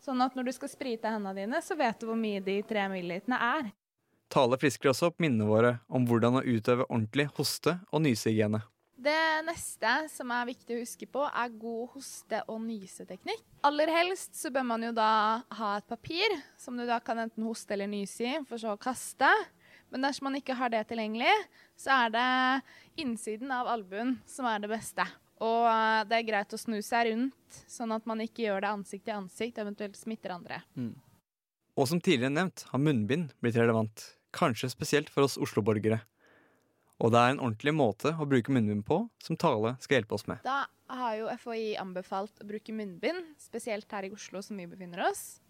Sånn 0.02 0.22
at 0.24 0.34
når 0.36 0.48
du 0.48 0.54
skal 0.56 0.72
sprite 0.72 1.12
hendene 1.12 1.36
dine, 1.36 1.60
så 1.62 1.76
vet 1.78 2.00
du 2.00 2.08
hvor 2.08 2.18
mye 2.18 2.42
de 2.42 2.58
3 2.66 2.88
milliliterne 2.92 3.38
er. 3.38 3.68
Tale 4.32 4.58
frisker 4.58 4.90
også 4.90 5.12
opp 5.12 5.20
minnene 5.22 5.46
våre 5.46 5.76
om 5.86 6.08
hvordan 6.08 6.40
å 6.40 6.46
utøve 6.46 6.88
ordentlig 6.88 7.28
hoste- 7.36 7.78
og 7.92 8.02
nysehygiene. 8.02 8.64
Det 8.96 9.44
neste 9.44 9.90
som 10.08 10.30
er 10.32 10.48
viktig 10.48 10.72
å 10.72 10.80
huske 10.80 11.06
på, 11.12 11.20
er 11.28 11.52
god 11.60 11.90
hoste- 11.92 12.40
og 12.48 12.62
nyseteknikk. 12.64 13.42
Aller 13.68 13.92
helst 13.92 14.38
så 14.38 14.48
bør 14.52 14.64
man 14.70 14.86
jo 14.86 14.92
da 14.96 15.42
ha 15.58 15.72
et 15.76 15.86
papir 15.90 16.32
som 16.56 16.78
du 16.78 16.86
da 16.88 16.96
kan 17.04 17.20
enten 17.20 17.44
hoste 17.44 17.76
eller 17.76 17.90
nyse 17.92 18.24
i, 18.24 18.32
for 18.48 18.56
så 18.62 18.72
å 18.72 18.80
kaste. 18.80 19.28
Men 19.92 20.06
dersom 20.08 20.30
man 20.30 20.38
ikke 20.40 20.56
har 20.56 20.72
det 20.72 20.86
tilgjengelig, 20.88 21.34
så 21.76 21.92
er 22.06 22.16
det 22.16 23.04
innsiden 23.04 23.52
av 23.52 23.68
albuen 23.76 24.16
som 24.26 24.48
er 24.48 24.64
det 24.64 24.72
beste. 24.72 25.04
Og 25.44 25.68
eh, 25.68 26.02
det 26.08 26.16
er 26.16 26.28
greit 26.30 26.56
å 26.56 26.60
snu 26.60 26.80
seg 26.80 27.10
rundt, 27.10 27.60
sånn 27.68 27.92
at 27.92 28.08
man 28.08 28.24
ikke 28.24 28.46
gjør 28.46 28.64
det 28.64 28.72
ansikt 28.78 29.04
til 29.04 29.18
ansikt, 29.18 29.60
eventuelt 29.60 30.00
smitter 30.00 30.38
andre. 30.38 30.62
Og 31.76 31.88
som 31.90 32.00
tidligere 32.00 32.32
nevnt 32.32 32.64
har 32.72 32.80
munnbind 32.80 33.36
blitt 33.44 33.60
relevant, 33.60 34.08
kanskje 34.32 34.72
spesielt 34.72 35.12
for 35.12 35.28
oss 35.28 35.36
Oslo-borgere. 35.36 36.00
Og 37.04 37.12
det 37.12 37.20
er 37.20 37.34
en 37.34 37.42
ordentlig 37.44 37.74
måte 37.76 38.14
å 38.16 38.26
bruke 38.28 38.52
munnbind 38.54 38.86
på 38.88 39.02
som 39.22 39.36
Tale 39.36 39.74
skal 39.84 39.98
hjelpe 39.98 40.16
oss 40.16 40.24
med. 40.30 40.40
Da 40.46 40.64
har 40.88 41.16
jo 41.18 41.28
FHI 41.42 41.74
anbefalt 41.80 42.40
å 42.40 42.46
bruke 42.48 42.72
munnbind, 42.72 43.34
spesielt 43.42 43.90
her 43.92 44.06
i 44.08 44.12
Oslo 44.14 44.40
som 44.44 44.56
vi 44.56 44.68
befinner 44.70 45.04
oss. 45.10 45.42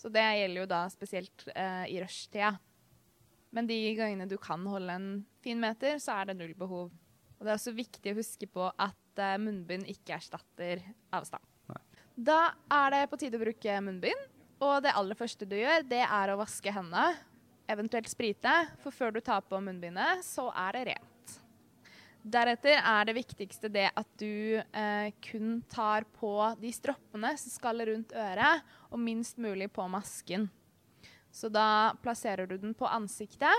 Så 0.00 0.10
det 0.12 0.24
gjelder 0.24 0.62
jo 0.62 0.70
da 0.70 0.80
spesielt 0.92 1.46
eh, 1.52 1.84
i 1.92 2.00
rushtida. 2.02 2.54
Men 3.54 3.68
de 3.68 3.78
gangene 3.98 4.26
du 4.30 4.38
kan 4.42 4.64
holde 4.66 4.96
en 4.96 5.08
fin 5.44 5.60
meter, 5.60 6.00
så 6.02 6.16
er 6.16 6.30
det 6.30 6.38
null 6.40 6.54
behov. 6.58 6.88
Og 7.36 7.44
det 7.44 7.52
er 7.52 7.58
også 7.58 7.76
viktig 7.76 8.14
å 8.14 8.18
huske 8.18 8.48
på 8.50 8.70
at 8.70 9.20
eh, 9.20 9.36
munnbind 9.42 9.90
ikke 9.92 10.16
erstatter 10.16 10.82
avstand. 11.14 11.44
Da 12.14 12.54
er 12.70 12.92
det 12.94 13.04
på 13.10 13.18
tide 13.18 13.38
å 13.38 13.42
bruke 13.42 13.78
munnbind. 13.82 14.30
Og 14.64 14.80
det 14.84 14.94
aller 14.96 15.18
første 15.18 15.46
du 15.50 15.56
gjør, 15.58 15.82
det 15.90 16.04
er 16.06 16.30
å 16.30 16.38
vaske 16.40 16.72
hendene 16.72 17.12
eventuelt 17.70 18.08
sprite, 18.08 18.52
for 18.82 18.94
før 18.94 19.14
du 19.14 19.20
tar 19.24 19.44
på 19.46 19.60
munnbindet, 19.60 20.24
så 20.26 20.50
er 20.52 20.76
det 20.76 20.84
rent. 20.92 21.10
Deretter 22.24 22.78
er 22.80 23.04
det 23.04 23.16
viktigste 23.18 23.68
det 23.68 23.90
at 23.92 24.08
du 24.20 24.56
eh, 24.56 25.08
kun 25.26 25.58
tar 25.68 26.06
på 26.16 26.32
de 26.56 26.70
stroppene 26.72 27.34
som 27.36 27.52
skal 27.52 27.84
rundt 27.84 28.14
øret, 28.16 28.62
og 28.88 29.00
minst 29.00 29.36
mulig 29.36 29.68
på 29.72 29.84
masken. 29.92 30.48
Så 31.34 31.50
da 31.52 31.92
plasserer 32.00 32.48
du 32.48 32.56
den 32.56 32.72
på 32.78 32.88
ansiktet. 32.88 33.52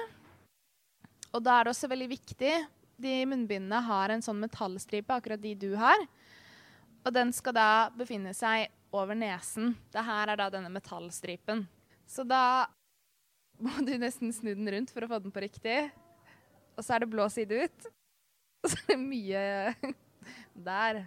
Og 1.35 1.43
da 1.43 1.59
er 1.59 1.67
det 1.67 1.73
også 1.75 1.89
veldig 1.91 2.07
viktig 2.07 2.53
De 2.95 3.13
munnbindene 3.27 3.81
har 3.83 4.13
en 4.13 4.21
sånn 4.23 4.39
metallstripe, 4.39 5.11
akkurat 5.11 5.41
de 5.43 5.51
du 5.59 5.73
har. 5.75 6.05
Og 7.03 7.11
den 7.13 7.33
skal 7.35 7.53
da 7.57 7.69
befinne 7.93 8.31
seg 8.33 8.71
over 8.95 9.17
nesen. 9.19 9.75
Det 9.91 10.01
her 10.07 10.31
er 10.31 10.39
da 10.39 10.47
denne 10.53 10.71
metallstripen. 10.71 11.65
Så 12.07 12.23
da 12.23 12.65
må 13.61 13.81
du 13.85 13.93
nesten 13.99 14.33
snu 14.35 14.51
den 14.53 14.69
rundt 14.71 14.93
for 14.93 15.05
å 15.05 15.09
få 15.11 15.19
den 15.23 15.33
på 15.33 15.43
riktig. 15.43 15.77
Og 16.75 16.83
så 16.83 16.95
er 16.95 17.03
det 17.03 17.11
blå 17.11 17.27
side 17.31 17.65
ut. 17.65 17.89
Og 18.65 18.71
så 18.71 18.79
er 18.81 18.93
det 18.93 19.01
mye 19.01 19.43
der. 20.67 21.03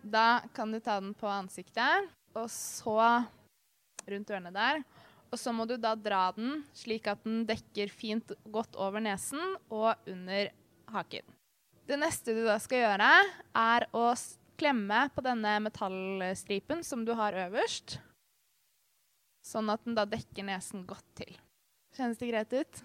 Da 0.00 0.42
kan 0.56 0.72
du 0.72 0.80
ta 0.80 0.98
den 1.00 1.12
på 1.16 1.28
ansiktet, 1.28 2.08
og 2.34 2.48
så 2.52 2.96
rundt 4.08 4.32
ørene 4.32 4.52
der. 4.54 4.82
Og 5.30 5.38
så 5.38 5.52
må 5.54 5.66
du 5.68 5.76
da 5.78 5.92
dra 5.94 6.30
den 6.34 6.64
slik 6.74 7.06
at 7.10 7.22
den 7.22 7.44
dekker 7.46 7.92
fint 7.94 8.32
godt 8.50 8.74
over 8.80 9.02
nesen 9.04 9.54
og 9.70 9.92
under 10.10 10.50
haken. 10.90 11.22
Det 11.86 11.98
neste 11.98 12.34
du 12.34 12.42
da 12.46 12.56
skal 12.62 12.84
gjøre, 12.84 13.10
er 13.56 13.86
å 13.94 14.06
klemme 14.60 15.04
på 15.14 15.22
denne 15.24 15.56
metallstripen 15.64 16.82
som 16.86 17.04
du 17.06 17.14
har 17.18 17.36
øverst, 17.46 17.98
sånn 19.46 19.70
at 19.72 19.86
den 19.86 19.96
da 19.96 20.04
dekker 20.08 20.46
nesen 20.46 20.84
godt 20.88 21.06
til. 21.22 21.32
Kjennes 21.96 22.20
det 22.20 22.28
greit 22.30 22.52
ut? 22.54 22.82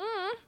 Mm. 0.00 0.38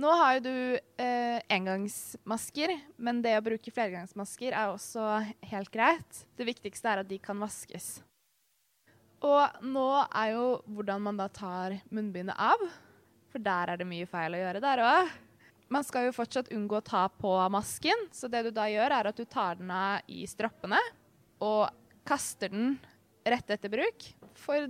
Nå 0.00 0.12
har 0.16 0.36
jo 0.36 0.42
du 0.46 0.54
eh, 1.02 1.40
engangsmasker, 1.52 2.72
men 2.96 3.18
det 3.24 3.34
å 3.36 3.42
bruke 3.44 3.72
flergangsmasker 3.74 4.54
er 4.54 4.70
også 4.70 5.18
helt 5.50 5.72
greit. 5.74 6.22
Det 6.38 6.46
viktigste 6.48 6.88
er 6.88 7.02
at 7.02 7.10
de 7.10 7.18
kan 7.20 7.40
vaskes. 7.42 7.98
Og 9.20 9.64
nå 9.66 9.88
er 10.06 10.30
jo 10.32 10.44
hvordan 10.70 11.02
man 11.04 11.18
da 11.20 11.26
tar 11.28 11.76
munnbindet 11.92 12.38
av, 12.40 12.62
for 13.30 13.42
der 13.44 13.74
er 13.74 13.82
det 13.82 13.88
mye 13.90 14.08
feil 14.08 14.38
å 14.38 14.40
gjøre 14.40 14.62
der 14.64 14.84
òg. 14.86 15.10
Man 15.70 15.84
skal 15.86 16.08
jo 16.08 16.14
fortsatt 16.16 16.48
unngå 16.54 16.80
å 16.80 16.86
ta 16.86 17.04
på 17.12 17.34
masken, 17.52 18.08
så 18.16 18.30
det 18.30 18.46
du 18.46 18.50
da 18.54 18.64
gjør, 18.70 18.94
er 18.96 19.10
at 19.10 19.18
du 19.20 19.26
tar 19.28 19.60
den 19.60 19.70
av 19.70 20.00
i 20.10 20.24
stroppene 20.26 20.80
og 21.44 21.68
kaster 22.08 22.50
den 22.50 22.72
rett 23.28 23.52
etter 23.52 23.70
bruk. 23.70 24.08
For 24.40 24.64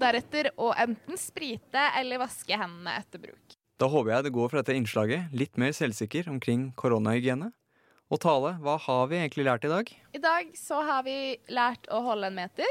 deretter 0.00 0.50
å 0.56 0.72
enten 0.78 1.18
sprite 1.20 1.84
eller 1.98 2.22
vaske 2.22 2.56
hendene 2.56 2.96
etter 3.00 3.22
bruk. 3.22 3.56
Da 3.78 3.86
håper 3.86 4.10
jeg 4.14 4.26
det 4.26 4.34
går 4.34 4.50
fra 4.50 4.62
dette 4.62 4.74
innslaget 4.74 5.34
litt 5.38 5.58
mer 5.60 5.74
selvsikker 5.76 6.30
omkring 6.32 6.70
koronahygiene. 6.78 7.52
Og 8.08 8.20
Tale, 8.22 8.54
hva 8.64 8.78
har 8.80 9.08
vi 9.10 9.18
egentlig 9.20 9.44
lært 9.46 9.66
i 9.68 9.70
dag? 9.70 9.90
I 10.16 10.20
dag 10.22 10.50
så 10.56 10.80
har 10.86 11.04
vi 11.06 11.36
lært 11.52 11.86
å 11.92 12.00
holde 12.06 12.30
en 12.30 12.38
meter, 12.38 12.70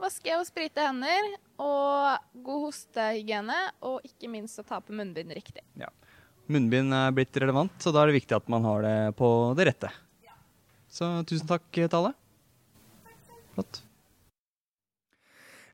vaske 0.00 0.30
og 0.38 0.46
sprite 0.46 0.84
hender, 0.86 1.32
og 1.58 2.40
god 2.46 2.66
hostehygiene, 2.68 3.58
og 3.84 4.06
ikke 4.06 4.30
minst 4.30 4.62
å 4.62 4.64
ta 4.68 4.78
på 4.80 4.94
munnbind 4.96 5.34
riktig. 5.34 5.64
Ja. 5.80 5.90
Munnbind 6.46 6.94
er 6.94 7.14
blitt 7.16 7.36
relevant, 7.42 7.74
så 7.82 7.90
da 7.90 8.04
er 8.04 8.12
det 8.12 8.20
viktig 8.20 8.36
at 8.38 8.46
man 8.52 8.64
har 8.68 8.86
det 8.86 8.98
på 9.18 9.28
det 9.58 9.66
rette. 9.72 9.90
Så 10.86 11.08
tusen 11.28 11.48
takk, 11.50 11.66
Tale. 11.90 12.14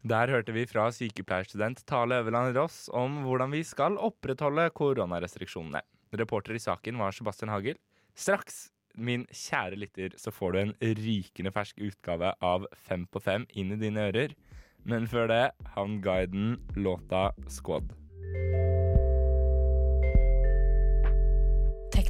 Der 0.03 0.27
hørte 0.27 0.51
vi 0.51 0.65
fra 0.67 0.89
sykepleierstudent 0.91 1.85
Tale 1.87 2.17
Øverland 2.19 2.57
Ross 2.57 2.89
om 2.91 3.21
hvordan 3.23 3.53
vi 3.55 3.61
skal 3.63 3.95
opprettholde 4.03 4.65
koronarestriksjonene. 4.75 5.79
Reporter 6.19 6.59
i 6.59 6.63
saken 6.63 6.99
var 6.99 7.15
Sebastian 7.15 7.53
Hagel. 7.55 7.79
Straks, 8.19 8.73
min 8.99 9.29
kjære 9.31 9.79
lytter, 9.79 10.19
så 10.19 10.35
får 10.35 10.53
du 10.53 10.59
en 10.59 10.75
rykende 10.83 11.55
fersk 11.55 11.79
utgave 11.79 12.35
av 12.43 12.67
Fem 12.75 13.07
på 13.07 13.23
fem 13.23 13.47
inn 13.55 13.71
i 13.77 13.79
dine 13.79 14.11
ører. 14.11 14.35
Men 14.83 15.07
før 15.07 15.31
det, 15.31 15.45
han 15.79 16.01
guiden 16.03 16.57
låta 16.75 17.31
Squad. 17.47 17.95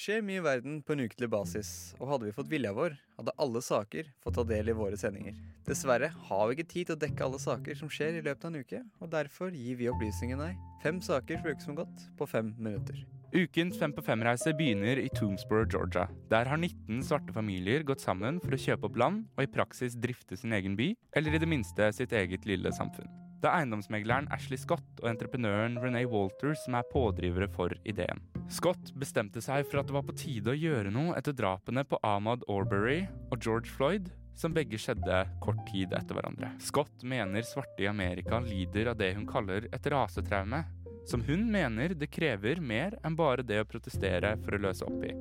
skjer 0.00 0.24
mye 0.24 0.40
i 0.40 0.44
verden 0.44 0.80
på 0.82 0.94
en 0.94 1.04
ukentlig 1.04 1.28
basis, 1.32 1.70
og 2.00 2.14
hadde 2.14 2.28
vi 2.30 2.34
fått 2.36 2.50
vilja 2.50 2.72
vår, 2.76 2.96
hadde 3.20 3.36
alle 3.44 3.60
saker 3.64 4.08
fått 4.24 4.38
ta 4.38 4.46
del 4.48 4.72
i 4.72 4.76
våre 4.76 4.96
sendinger. 5.00 5.36
Dessverre 5.68 6.08
har 6.30 6.48
vi 6.48 6.56
ikke 6.56 6.70
tid 6.72 6.90
til 6.90 6.96
å 6.96 7.02
dekke 7.04 7.26
alle 7.26 7.40
saker 7.42 7.76
som 7.78 7.92
skjer 7.92 8.18
i 8.18 8.24
løpet 8.24 8.46
av 8.46 8.54
en 8.54 8.64
uke, 8.64 8.82
og 9.00 9.12
derfor 9.12 9.52
gir 9.52 9.76
vi 9.80 9.90
opplysningen 9.92 10.40
deg 10.40 10.58
fem 10.80 11.00
saker 11.04 11.42
brukes 11.44 11.60
uke 11.60 11.68
som 11.68 11.76
godt 11.76 12.06
på 12.16 12.28
fem 12.30 12.54
minutter. 12.58 13.02
Ukens 13.30 13.76
Fem 13.78 13.92
på 13.94 14.02
fem-reise 14.02 14.50
begynner 14.58 14.98
i 14.98 15.10
Toomsboro, 15.14 15.68
Georgia. 15.70 16.08
Der 16.32 16.48
har 16.50 16.58
19 16.58 17.04
svarte 17.06 17.36
familier 17.36 17.84
gått 17.86 18.02
sammen 18.02 18.40
for 18.42 18.56
å 18.56 18.58
kjøpe 18.58 18.88
opp 18.88 18.98
land 18.98 19.28
og 19.36 19.44
i 19.44 19.52
praksis 19.54 19.94
drifte 19.94 20.40
sin 20.40 20.56
egen 20.56 20.74
by, 20.80 20.94
eller 21.14 21.36
i 21.36 21.42
det 21.44 21.50
minste 21.52 21.92
sitt 21.94 22.16
eget 22.16 22.48
lille 22.48 22.74
samfunn. 22.74 23.19
Det 23.40 23.48
er 23.48 23.62
eiendomsmegleren 23.62 24.28
Ashley 24.34 24.60
Scott 24.60 25.00
og 25.00 25.08
entreprenøren 25.08 25.78
Renee 25.80 26.08
Walters 26.10 26.60
som 26.66 26.76
er 26.76 26.88
pådrivere 26.90 27.48
for 27.54 27.72
ideen. 27.88 28.20
Scott 28.52 28.90
bestemte 29.00 29.40
seg 29.40 29.64
for 29.70 29.80
at 29.80 29.88
det 29.88 29.96
var 29.96 30.04
på 30.04 30.16
tide 30.18 30.52
å 30.52 30.58
gjøre 30.58 30.92
noe 30.92 31.14
etter 31.16 31.32
drapene 31.36 31.86
på 31.88 32.00
Ahmad 32.04 32.44
Aubrey 32.52 33.06
og 33.30 33.38
George 33.40 33.72
Floyd, 33.72 34.10
som 34.36 34.52
begge 34.56 34.76
skjedde 34.80 35.22
kort 35.40 35.62
tid 35.70 35.94
etter 35.96 36.16
hverandre. 36.16 36.52
Scott 36.60 37.00
mener 37.00 37.46
svarte 37.48 37.84
i 37.84 37.88
Amerika 37.88 38.42
lider 38.44 38.92
av 38.92 39.00
det 39.00 39.14
hun 39.16 39.28
kaller 39.28 39.70
et 39.72 39.88
rasetraume, 39.88 40.60
som 41.08 41.24
hun 41.24 41.48
mener 41.48 41.96
det 41.96 42.12
krever 42.12 42.60
mer 42.60 42.98
enn 43.00 43.16
bare 43.16 43.44
det 43.46 43.62
å 43.62 43.68
protestere 43.68 44.36
for 44.44 44.56
å 44.56 44.62
løse 44.68 44.84
opp 44.84 45.00
i. 45.08 45.16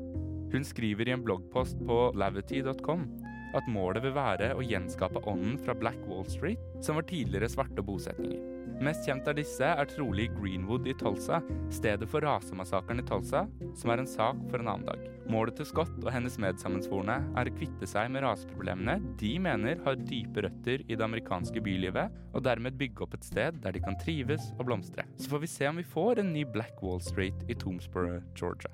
Hun 0.52 0.66
skriver 0.68 1.08
i 1.08 1.16
en 1.16 1.24
bloggpost 1.24 1.80
på 1.88 2.02
lavity.com 2.20 3.08
at 3.58 3.68
målet 3.72 4.06
vil 4.06 4.16
være 4.18 4.54
å 4.56 4.66
gjenskape 4.66 5.24
ånden 5.30 5.58
fra 5.64 5.76
Black 5.78 6.00
Wall 6.10 6.26
Street, 6.30 6.62
som 6.84 7.00
var 7.00 7.08
tidligere 7.10 7.50
svarte 7.52 7.86
bosetninger. 7.86 8.60
Mest 8.80 9.04
kjent 9.04 9.28
av 9.28 9.36
disse 9.36 9.68
er 9.68 9.90
trolig 9.92 10.30
Greenwood 10.38 10.86
i 10.88 10.94
Tulsa, 10.96 11.42
stedet 11.74 12.08
for 12.08 12.24
rasemassakren 12.24 13.02
i 13.02 13.04
Tulsa, 13.04 13.42
som 13.76 13.92
er 13.92 14.00
en 14.00 14.08
sak 14.08 14.40
for 14.48 14.62
en 14.62 14.72
annen 14.72 14.88
dag. 14.88 15.04
Målet 15.30 15.60
til 15.60 15.68
Scott 15.68 15.98
og 16.00 16.12
hennes 16.16 16.40
medsammensvorne 16.40 17.20
er 17.38 17.52
å 17.52 17.56
kvitte 17.58 17.90
seg 17.90 18.08
med 18.14 18.24
raseproblemene 18.24 18.96
de 19.20 19.34
mener 19.44 19.84
har 19.84 20.00
dype 20.00 20.46
røtter 20.48 20.86
i 20.88 20.96
det 20.96 21.06
amerikanske 21.06 21.60
bylivet, 21.66 22.16
og 22.32 22.46
dermed 22.48 22.80
bygge 22.80 23.04
opp 23.04 23.20
et 23.20 23.28
sted 23.28 23.60
der 23.66 23.76
de 23.76 23.84
kan 23.84 24.00
trives 24.00 24.54
og 24.56 24.70
blomstre. 24.72 25.04
Så 25.20 25.28
får 25.34 25.44
vi 25.44 25.54
se 25.58 25.68
om 25.68 25.84
vi 25.84 25.90
får 25.98 26.24
en 26.24 26.32
ny 26.32 26.48
Black 26.48 26.80
Wall 26.80 27.04
Street 27.04 27.50
i 27.52 27.60
Tombsborough, 27.60 28.24
Georgia. 28.32 28.72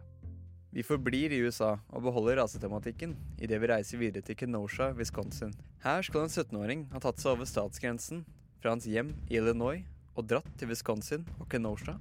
Vi 0.76 0.84
forblir 0.84 1.32
i 1.32 1.38
USA 1.40 1.78
og 1.96 2.04
beholder 2.04 2.42
rasetematikken 2.42 3.14
idet 3.40 3.62
vi 3.64 3.68
reiser 3.72 4.00
videre 4.02 4.26
til 4.28 4.36
Kenosha, 4.36 4.90
Wisconsin. 4.98 5.54
Her 5.80 6.04
skal 6.04 6.26
en 6.26 6.34
17-åring 6.34 6.82
ha 6.92 7.00
tatt 7.00 7.22
seg 7.22 7.32
over 7.32 7.48
statsgrensen 7.48 8.26
fra 8.60 8.74
hans 8.74 8.84
hjem 8.84 9.14
i 9.30 9.38
Illinois 9.40 9.86
og 10.20 10.28
dratt 10.28 10.50
til 10.60 10.74
Wisconsin 10.74 11.24
og 11.38 11.48
Kenosha, 11.54 11.96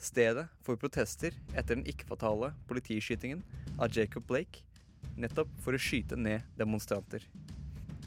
stedet 0.00 0.46
for 0.64 0.80
protester 0.80 1.36
etter 1.52 1.74
den 1.74 1.84
ikke-fatale 1.84 2.54
politiskytingen 2.70 3.44
av 3.76 3.92
Jacob 3.92 4.24
Blake, 4.30 4.64
nettopp 5.20 5.52
for 5.60 5.76
å 5.76 5.82
skyte 5.84 6.16
ned 6.16 6.48
demonstranter. 6.56 7.28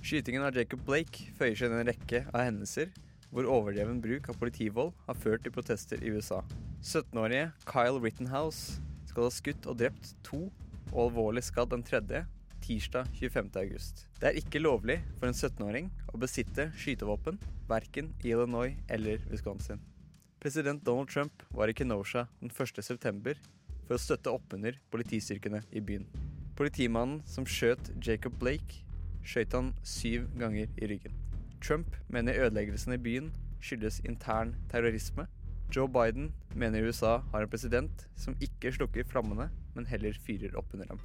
Skytingen 0.02 0.48
av 0.50 0.58
Jacob 0.58 0.82
Blake 0.88 1.30
føyer 1.38 1.54
seg 1.54 1.70
inn 1.70 1.78
i 1.78 1.84
en 1.84 1.92
rekke 1.92 2.24
av 2.32 2.42
hendelser 2.42 2.90
hvor 3.30 3.46
overdreven 3.54 4.02
bruk 4.02 4.34
av 4.34 4.42
politivold 4.42 4.98
har 5.06 5.22
ført 5.22 5.46
til 5.46 5.54
protester 5.54 6.02
i 6.02 6.10
USA. 6.18 6.42
17-årige 6.82 7.52
Kyle 7.70 8.02
Rittenhouse 8.02 8.82
skal 9.18 9.32
ha 9.32 9.34
skutt 9.34 9.66
og 9.66 9.78
drept 9.80 10.10
to 10.22 10.44
og 10.92 10.98
alvorlig 11.08 11.42
skadd 11.42 11.72
en 11.74 11.82
tredje 11.82 12.20
tirsdag 12.62 13.08
25. 13.18 13.48
august. 13.58 14.04
Det 14.22 14.28
er 14.30 14.38
ikke 14.38 14.62
lovlig 14.62 15.00
for 15.18 15.26
en 15.26 15.34
17-åring 15.34 15.88
å 16.14 16.20
besitte 16.22 16.68
skytevåpen, 16.78 17.40
verken 17.66 18.12
i 18.22 18.36
Illinois 18.36 18.76
eller 18.94 19.24
Wisconsin. 19.32 19.82
President 20.38 20.84
Donald 20.86 21.10
Trump 21.10 21.42
var 21.50 21.66
i 21.66 21.74
Kenosha 21.74 22.28
den 22.44 22.54
1. 22.54 22.78
september 22.86 23.40
for 23.88 23.96
å 23.98 24.02
støtte 24.04 24.30
oppunder 24.30 24.78
politistyrkene 24.94 25.64
i 25.74 25.82
byen. 25.82 26.06
Politimannen 26.60 27.24
som 27.26 27.48
skjøt 27.50 27.90
Jacob 28.06 28.38
Blake, 28.38 28.84
skjøt 29.26 29.58
han 29.58 29.74
syv 29.82 30.30
ganger 30.38 30.70
i 30.78 30.92
ryggen. 30.94 31.18
Trump 31.58 31.98
mener 32.14 32.38
ødeleggelsen 32.46 32.94
i 32.94 33.02
byen 33.02 33.34
skyldes 33.66 33.98
intern 34.06 34.54
terrorisme 34.70 35.26
Joe 35.74 35.88
Biden 35.92 36.32
mener 36.56 36.88
USA 36.88 37.20
har 37.32 37.44
en 37.44 37.52
president 37.52 38.08
som 38.16 38.38
ikke 38.40 38.72
slukker 38.72 39.08
flammene, 39.08 39.50
men 39.76 39.88
heller 39.90 40.16
fyrer 40.26 40.56
opp 40.58 40.74
under 40.74 40.94
dem. 40.94 41.02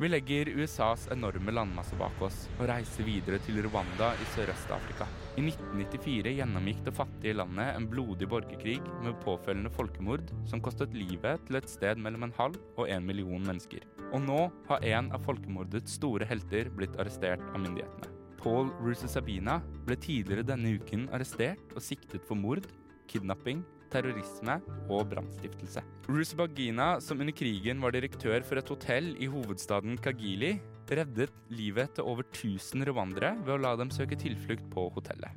Vi 0.00 0.08
legger 0.08 0.48
USAs 0.56 1.02
enorme 1.12 1.52
landmasse 1.52 1.92
bak 2.00 2.22
oss 2.24 2.46
og 2.54 2.70
reiser 2.70 3.04
videre 3.04 3.36
til 3.44 3.58
Rwanda 3.66 4.14
i 4.16 4.28
Sørøst-Afrika. 4.32 5.04
I 5.36 5.44
1994 5.44 6.32
gjennomgikk 6.38 6.80
det 6.86 6.94
fattige 6.96 7.36
landet 7.36 7.74
en 7.74 7.88
blodig 7.90 8.30
borgerkrig 8.32 8.78
med 9.04 9.18
påfølgende 9.20 9.72
folkemord 9.74 10.32
som 10.48 10.64
kostet 10.64 10.96
livet 10.96 11.44
til 11.44 11.60
et 11.60 11.68
sted 11.68 12.00
mellom 12.00 12.24
en 12.24 12.34
halv 12.40 12.56
og 12.78 12.88
en 12.88 13.04
million 13.04 13.44
mennesker. 13.44 13.84
Og 14.14 14.24
nå 14.24 14.46
har 14.70 14.88
en 14.94 15.12
av 15.12 15.28
folkemordets 15.28 16.00
store 16.00 16.24
helter 16.32 16.72
blitt 16.72 16.96
arrestert 16.96 17.44
av 17.52 17.60
myndighetene. 17.60 18.16
Paul 18.40 18.72
Rusesabina 18.80 19.60
ble 19.84 20.00
tidligere 20.00 20.48
denne 20.48 20.78
uken 20.80 21.10
arrestert 21.12 21.76
og 21.76 21.84
siktet 21.84 22.24
for 22.24 22.40
mord 22.40 22.64
kidnapping, 23.10 23.64
terrorisme 23.90 24.60
og 24.88 25.08
brannstiftelse. 25.10 25.82
Ruth 26.08 26.36
Bagina, 26.38 26.92
som 27.02 27.20
under 27.20 27.34
krigen 27.34 27.82
var 27.82 27.94
direktør 27.94 28.44
for 28.46 28.60
et 28.60 28.70
hotell 28.70 29.12
i 29.18 29.28
hovedstaden 29.30 29.98
Kagili, 30.02 30.56
reddet 30.90 31.34
livet 31.54 31.94
til 31.94 32.06
over 32.10 32.26
1000 32.26 32.86
rwandere 32.88 33.36
ved 33.44 33.54
å 33.56 33.62
la 33.62 33.76
dem 33.78 33.92
søke 33.94 34.18
tilflukt 34.18 34.66
på 34.72 34.88
hotellet. 34.94 35.34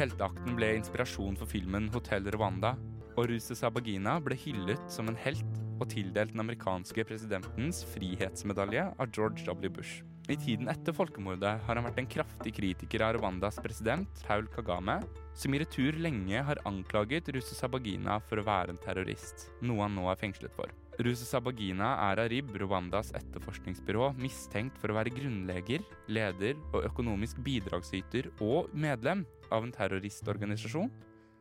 Helteakten 0.00 0.56
ble 0.56 0.74
inspirasjon 0.78 1.36
for 1.40 1.50
filmen 1.50 1.88
Hotell 1.94 2.28
Rwanda, 2.36 2.74
og 3.18 3.28
Ruse 3.28 3.56
Sabagina 3.58 4.16
ble 4.22 4.36
hyllet 4.38 4.80
som 4.92 5.10
en 5.10 5.18
helt 5.24 5.58
og 5.80 5.88
tildelt 5.92 6.34
den 6.34 6.44
amerikanske 6.44 7.04
presidentens 7.08 7.82
frihetsmedalje 7.94 8.86
av 8.96 9.12
George 9.16 9.44
W. 9.48 9.72
Bush. 9.72 10.00
I 10.30 10.36
tiden 10.38 10.68
etter 10.70 10.94
folkemordet 10.94 11.56
har 11.66 11.74
han 11.74 11.82
vært 11.88 11.96
en 11.98 12.08
kraftig 12.10 12.52
kritiker 12.54 13.02
av 13.02 13.16
Rwandas 13.16 13.56
president, 13.58 14.20
Paul 14.28 14.46
Kagame, 14.52 15.00
som 15.34 15.54
i 15.56 15.58
retur 15.58 15.96
lenge 15.98 16.42
har 16.46 16.60
anklaget 16.70 17.32
Ruse 17.34 17.56
Sabagina 17.58 18.20
for 18.28 18.38
å 18.38 18.44
være 18.46 18.70
en 18.70 18.78
terrorist, 18.78 19.48
noe 19.66 19.82
han 19.82 19.96
nå 19.98 20.04
er 20.06 20.20
fengslet 20.20 20.54
for. 20.54 20.70
Ruse 21.02 21.26
Sabagina 21.26 21.96
er 22.04 22.22
av 22.22 22.30
RIB, 22.30 22.52
Rwandas 22.62 23.10
etterforskningsbyrå, 23.18 24.12
mistenkt 24.22 24.78
for 24.78 24.92
å 24.92 24.98
være 25.00 25.10
grunnleger, 25.16 25.82
leder 26.06 26.54
og 26.70 26.86
økonomisk 26.92 27.40
bidragsyter 27.42 28.28
og 28.38 28.70
medlem 28.70 29.24
av 29.50 29.66
en 29.66 29.74
terroristorganisasjon 29.74 30.92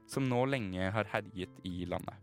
som 0.10 0.25
nå 0.25 0.41
lenge 0.49 0.89
har 0.95 1.13
herjet 1.13 1.62
i 1.62 1.86
landet. 1.86 2.17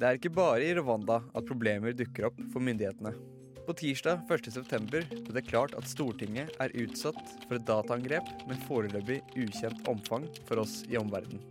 Det 0.00 0.08
er 0.08 0.16
ikke 0.16 0.32
bare 0.34 0.64
i 0.64 0.72
Rwanda 0.80 1.20
at 1.20 1.46
problemer 1.46 1.92
dukker 1.92 2.30
opp 2.30 2.40
for 2.54 2.64
myndighetene. 2.64 3.12
På 3.62 3.74
tirsdag 3.78 4.24
1.9 4.28 4.88
ble 4.90 5.34
det 5.36 5.44
klart 5.46 5.76
at 5.78 5.86
Stortinget 5.86 6.50
er 6.62 6.72
utsatt 6.82 7.20
for 7.44 7.54
et 7.54 7.66
dataangrep 7.68 8.26
med 8.48 8.58
foreløpig 8.66 9.20
ukjent 9.38 9.86
omfang 9.86 10.26
for 10.48 10.64
oss 10.64 10.80
i 10.90 10.98
omverdenen. 10.98 11.44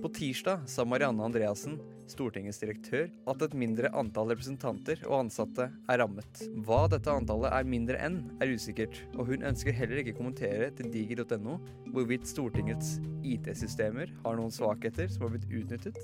På 0.00 0.08
tirsdag 0.14 0.64
sa 0.70 0.86
Marianne 0.88 1.26
Andreassen, 1.26 1.76
Stortingets 2.08 2.62
direktør, 2.62 3.10
at 3.28 3.44
et 3.44 3.56
mindre 3.60 3.90
antall 3.98 4.32
representanter 4.32 5.02
og 5.04 5.18
ansatte 5.26 5.68
er 5.68 6.00
rammet. 6.00 6.44
Hva 6.64 6.86
dette 6.88 7.12
antallet 7.12 7.52
er 7.52 7.68
mindre 7.76 8.00
enn, 8.00 8.22
er 8.40 8.54
usikkert, 8.54 8.96
og 9.18 9.28
hun 9.28 9.44
ønsker 9.50 9.76
heller 9.76 10.00
ikke 10.00 10.16
kommentere 10.16 10.70
til 10.78 10.88
diger.no 10.94 11.58
hvorvidt 11.92 12.30
Stortingets 12.30 12.96
IT-systemer 13.26 14.14
har 14.24 14.40
noen 14.40 14.54
svakheter 14.54 15.12
som 15.12 15.26
har 15.26 15.36
blitt 15.36 15.50
utnyttet, 15.50 15.98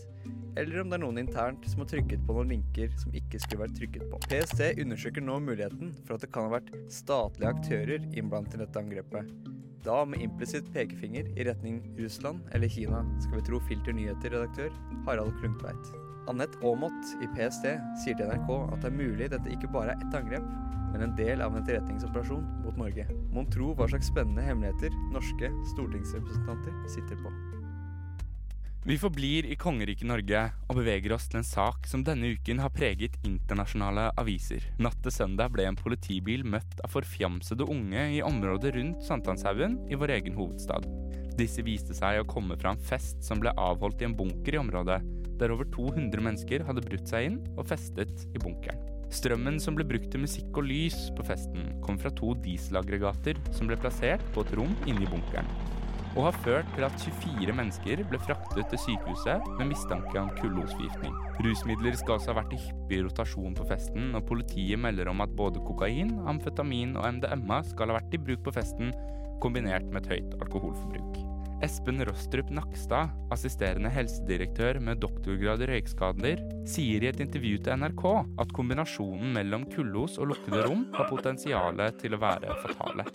eller 0.56 0.80
om 0.80 0.90
det 0.90 0.98
er 0.98 1.02
noen 1.02 1.20
internt 1.22 1.66
som 1.70 1.82
har 1.82 1.90
trykket 1.90 2.22
på 2.26 2.36
noen 2.36 2.52
linker 2.54 2.92
som 3.00 3.14
ikke 3.16 3.40
skulle 3.42 3.64
vært 3.64 3.76
trykket 3.78 4.06
på. 4.10 4.20
PST 4.28 4.62
undersøker 4.84 5.24
nå 5.24 5.40
muligheten 5.42 5.94
for 6.04 6.16
at 6.16 6.24
det 6.24 6.30
kan 6.34 6.48
ha 6.48 6.56
vært 6.56 6.70
statlige 6.92 7.50
aktører 7.56 8.06
innblandet 8.14 8.56
i 8.56 8.62
dette 8.62 8.80
angrepet. 8.80 9.32
Da 9.84 9.98
med 10.08 10.22
implisitt 10.24 10.70
pekefinger 10.72 11.26
i 11.36 11.44
retning 11.44 11.82
Russland 11.98 12.40
eller 12.56 12.70
Kina, 12.72 13.02
skal 13.20 13.40
vi 13.40 13.46
tro 13.50 13.60
Filter 13.68 13.96
Nyheter-redaktør 13.96 14.72
Harald 15.08 15.34
Klungtveit. 15.42 15.90
Anette 16.32 16.56
Aamodt 16.64 17.10
i 17.20 17.28
PST 17.34 17.66
sier 18.00 18.16
til 18.16 18.30
NRK 18.30 18.54
at 18.72 18.78
det 18.80 18.88
er 18.88 18.96
mulig 18.96 19.28
dette 19.34 19.52
ikke 19.52 19.68
bare 19.74 19.92
er 19.92 20.06
ett 20.06 20.16
angrep, 20.16 20.46
men 20.94 21.04
en 21.04 21.16
del 21.18 21.42
av 21.44 21.52
en 21.52 21.60
etterretningsoperasjon 21.60 22.46
mot 22.64 22.78
Norge. 22.80 23.04
Mon 23.34 23.50
tro 23.52 23.74
hva 23.76 23.90
slags 23.90 24.08
spennende 24.12 24.46
hemmeligheter 24.46 24.94
norske 25.12 25.50
stortingsrepresentanter 25.74 26.80
sitter 26.94 27.20
på. 27.20 27.34
Vi 28.84 28.98
forblir 29.00 29.46
i 29.48 29.54
kongeriket 29.56 30.04
Norge 30.04 30.40
og 30.68 30.76
beveger 30.76 31.14
oss 31.14 31.24
til 31.32 31.38
en 31.38 31.46
sak 31.48 31.86
som 31.88 32.02
denne 32.04 32.34
uken 32.36 32.58
har 32.60 32.72
preget 32.74 33.14
internasjonale 33.24 34.10
aviser. 34.20 34.60
Natt 34.76 34.98
til 35.00 35.14
søndag 35.14 35.54
ble 35.54 35.64
en 35.64 35.78
politibil 35.78 36.42
møtt 36.44 36.82
av 36.84 36.92
forfjamsede 36.92 37.64
unge 37.64 38.02
i 38.12 38.18
området 38.20 38.74
rundt 38.76 39.06
Sankthanshaugen 39.06 39.78
i 39.88 39.96
vår 39.96 40.12
egen 40.18 40.36
hovedstad. 40.36 40.84
Disse 41.38 41.64
viste 41.64 41.96
seg 41.96 42.20
å 42.20 42.26
komme 42.28 42.58
fra 42.60 42.74
en 42.74 42.84
fest 42.90 43.24
som 43.24 43.40
ble 43.40 43.54
avholdt 43.56 44.04
i 44.04 44.08
en 44.10 44.16
bunker 44.18 44.58
i 44.58 44.60
området, 44.60 44.98
der 45.40 45.54
over 45.54 45.70
200 45.72 46.20
mennesker 46.26 46.66
hadde 46.68 46.84
brutt 46.84 47.08
seg 47.08 47.30
inn 47.30 47.38
og 47.54 47.64
festet 47.70 48.26
i 48.34 48.42
bunkeren. 48.42 48.84
Strømmen 49.08 49.56
som 49.64 49.78
ble 49.78 49.86
brukt 49.88 50.10
til 50.12 50.26
musikk 50.26 50.60
og 50.60 50.68
lys 50.68 51.06
på 51.16 51.24
festen, 51.24 51.72
kom 51.80 51.96
fra 51.96 52.12
to 52.20 52.36
dieselaggregater 52.44 53.40
som 53.48 53.72
ble 53.72 53.80
plassert 53.80 54.28
på 54.36 54.44
et 54.44 54.54
rom 54.60 54.76
inne 54.84 55.06
i 55.06 55.08
bunkeren 55.08 55.48
og 56.14 56.28
har 56.28 56.38
ført 56.44 56.70
til 56.76 56.86
at 56.86 56.96
24 57.02 57.56
mennesker 57.58 58.02
ble 58.10 58.20
fraktet 58.22 58.70
til 58.70 58.82
sykehuset 58.84 59.48
med 59.58 59.70
mistanke 59.72 60.20
om 60.20 60.30
kullosforgiftning. 60.38 61.14
Rusmidler 61.44 61.98
skal 61.98 62.16
også 62.16 62.32
ha 62.32 62.38
vært 62.40 62.54
i 62.54 62.62
hyppig 62.68 63.02
rotasjon 63.08 63.58
på 63.58 63.66
festen, 63.68 64.12
og 64.14 64.26
politiet 64.30 64.80
melder 64.80 65.10
om 65.10 65.24
at 65.24 65.34
både 65.36 65.62
kokain, 65.66 66.14
amfetamin 66.30 66.96
og 67.00 67.18
MDMA 67.18 67.62
skal 67.70 67.90
ha 67.90 67.98
vært 67.98 68.14
i 68.14 68.22
bruk 68.30 68.46
på 68.46 68.54
festen, 68.54 68.94
kombinert 69.42 69.86
med 69.90 70.04
et 70.04 70.12
høyt 70.14 70.36
alkoholforbruk. 70.40 71.24
Espen 71.64 72.02
Rostrup 72.04 72.50
Nakstad, 72.52 73.12
assisterende 73.32 73.88
helsedirektør 73.92 74.80
med 74.84 75.00
doktorgrad 75.00 75.62
i 75.64 75.68
røykskader, 75.70 76.42
sier 76.68 77.04
i 77.04 77.08
et 77.08 77.22
intervju 77.24 77.60
til 77.64 77.78
NRK 77.80 78.04
at 78.42 78.52
kombinasjonen 78.56 79.32
mellom 79.36 79.64
kullos 79.72 80.18
og 80.20 80.32
lukkede 80.34 80.64
rom 80.66 80.84
har 80.96 81.08
potensial 81.08 81.80
til 82.00 82.16
å 82.16 82.20
være 82.20 82.58
fatale. 82.66 83.06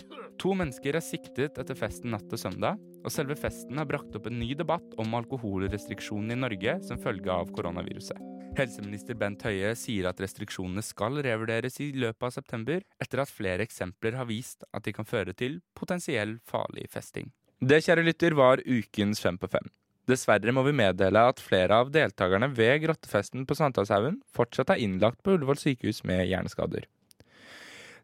To 0.41 0.55
mennesker 0.57 0.97
er 0.97 1.05
siktet 1.05 1.59
etter 1.61 1.77
festen 1.77 2.15
natt 2.15 2.25
til 2.31 2.41
søndag. 2.41 2.79
Og 3.03 3.13
selve 3.13 3.37
festen 3.39 3.79
har 3.79 3.87
brakt 3.89 4.15
opp 4.17 4.27
en 4.29 4.39
ny 4.41 4.51
debatt 4.57 4.95
om 5.01 5.15
alkoholrestriksjonene 5.19 6.35
i 6.35 6.41
Norge 6.43 6.75
som 6.85 6.99
følge 7.01 7.31
av 7.33 7.51
koronaviruset. 7.55 8.19
Helseminister 8.57 9.15
Bent 9.19 9.43
Høie 9.45 9.71
sier 9.77 10.09
at 10.09 10.19
restriksjonene 10.19 10.83
skal 10.83 11.19
revurderes 11.23 11.79
i 11.83 11.91
løpet 11.95 12.27
av 12.27 12.35
september, 12.35 12.83
etter 12.99 13.23
at 13.23 13.31
flere 13.31 13.65
eksempler 13.65 14.17
har 14.19 14.27
vist 14.29 14.65
at 14.73 14.85
de 14.87 14.95
kan 14.95 15.07
føre 15.07 15.35
til 15.37 15.59
potensiell 15.77 16.39
farlig 16.49 16.89
festing. 16.91 17.29
Det, 17.59 17.81
kjære 17.85 18.05
lytter, 18.07 18.35
var 18.39 18.63
ukens 18.65 19.19
Fem 19.23 19.37
på 19.39 19.49
fem. 19.51 19.67
Dessverre 20.09 20.53
må 20.55 20.63
vi 20.65 20.73
meddele 20.73 21.21
at 21.29 21.41
flere 21.43 21.75
av 21.83 21.91
deltakerne 21.93 22.49
ved 22.57 22.79
grottefesten 22.85 23.43
på 23.45 23.57
Sankthanshaugen 23.59 24.23
fortsatt 24.33 24.71
er 24.73 24.81
innlagt 24.81 25.21
på 25.21 25.35
Ullevål 25.35 25.59
sykehus 25.61 26.01
med 26.07 26.23
hjerneskader. 26.25 26.87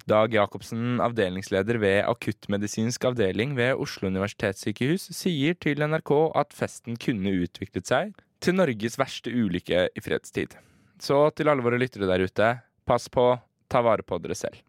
Dag 0.06 0.36
Jacobsen, 0.38 1.00
avdelingsleder 1.02 1.80
ved 1.82 2.04
akuttmedisinsk 2.06 3.08
avdeling 3.10 3.56
ved 3.58 3.80
Oslo 3.82 4.12
universitetssykehus, 4.12 5.08
sier 5.18 5.58
til 5.58 5.82
NRK 5.82 6.12
at 6.38 6.54
festen 6.54 7.00
kunne 7.02 7.34
utviklet 7.42 7.90
seg 7.90 8.12
til 8.38 8.54
Norges 8.60 9.00
verste 9.02 9.34
ulykke 9.34 9.88
i 9.90 10.04
fredstid. 10.06 10.54
Så 11.02 11.18
til 11.34 11.50
alle 11.50 11.66
våre 11.66 11.80
lyttere 11.82 12.06
der 12.06 12.22
ute, 12.22 12.52
pass 12.86 13.10
på, 13.10 13.32
ta 13.66 13.82
vare 13.82 14.06
på 14.06 14.22
dere 14.22 14.38
selv. 14.38 14.62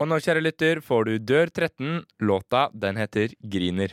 Og 0.00 0.08
nå, 0.08 0.16
kjære 0.24 0.40
lytter, 0.40 0.80
får 0.80 1.04
du 1.04 1.12
Dør 1.20 1.52
13. 1.52 2.00
Låta, 2.24 2.70
den 2.72 2.96
heter 2.96 3.36
Griner. 3.44 3.92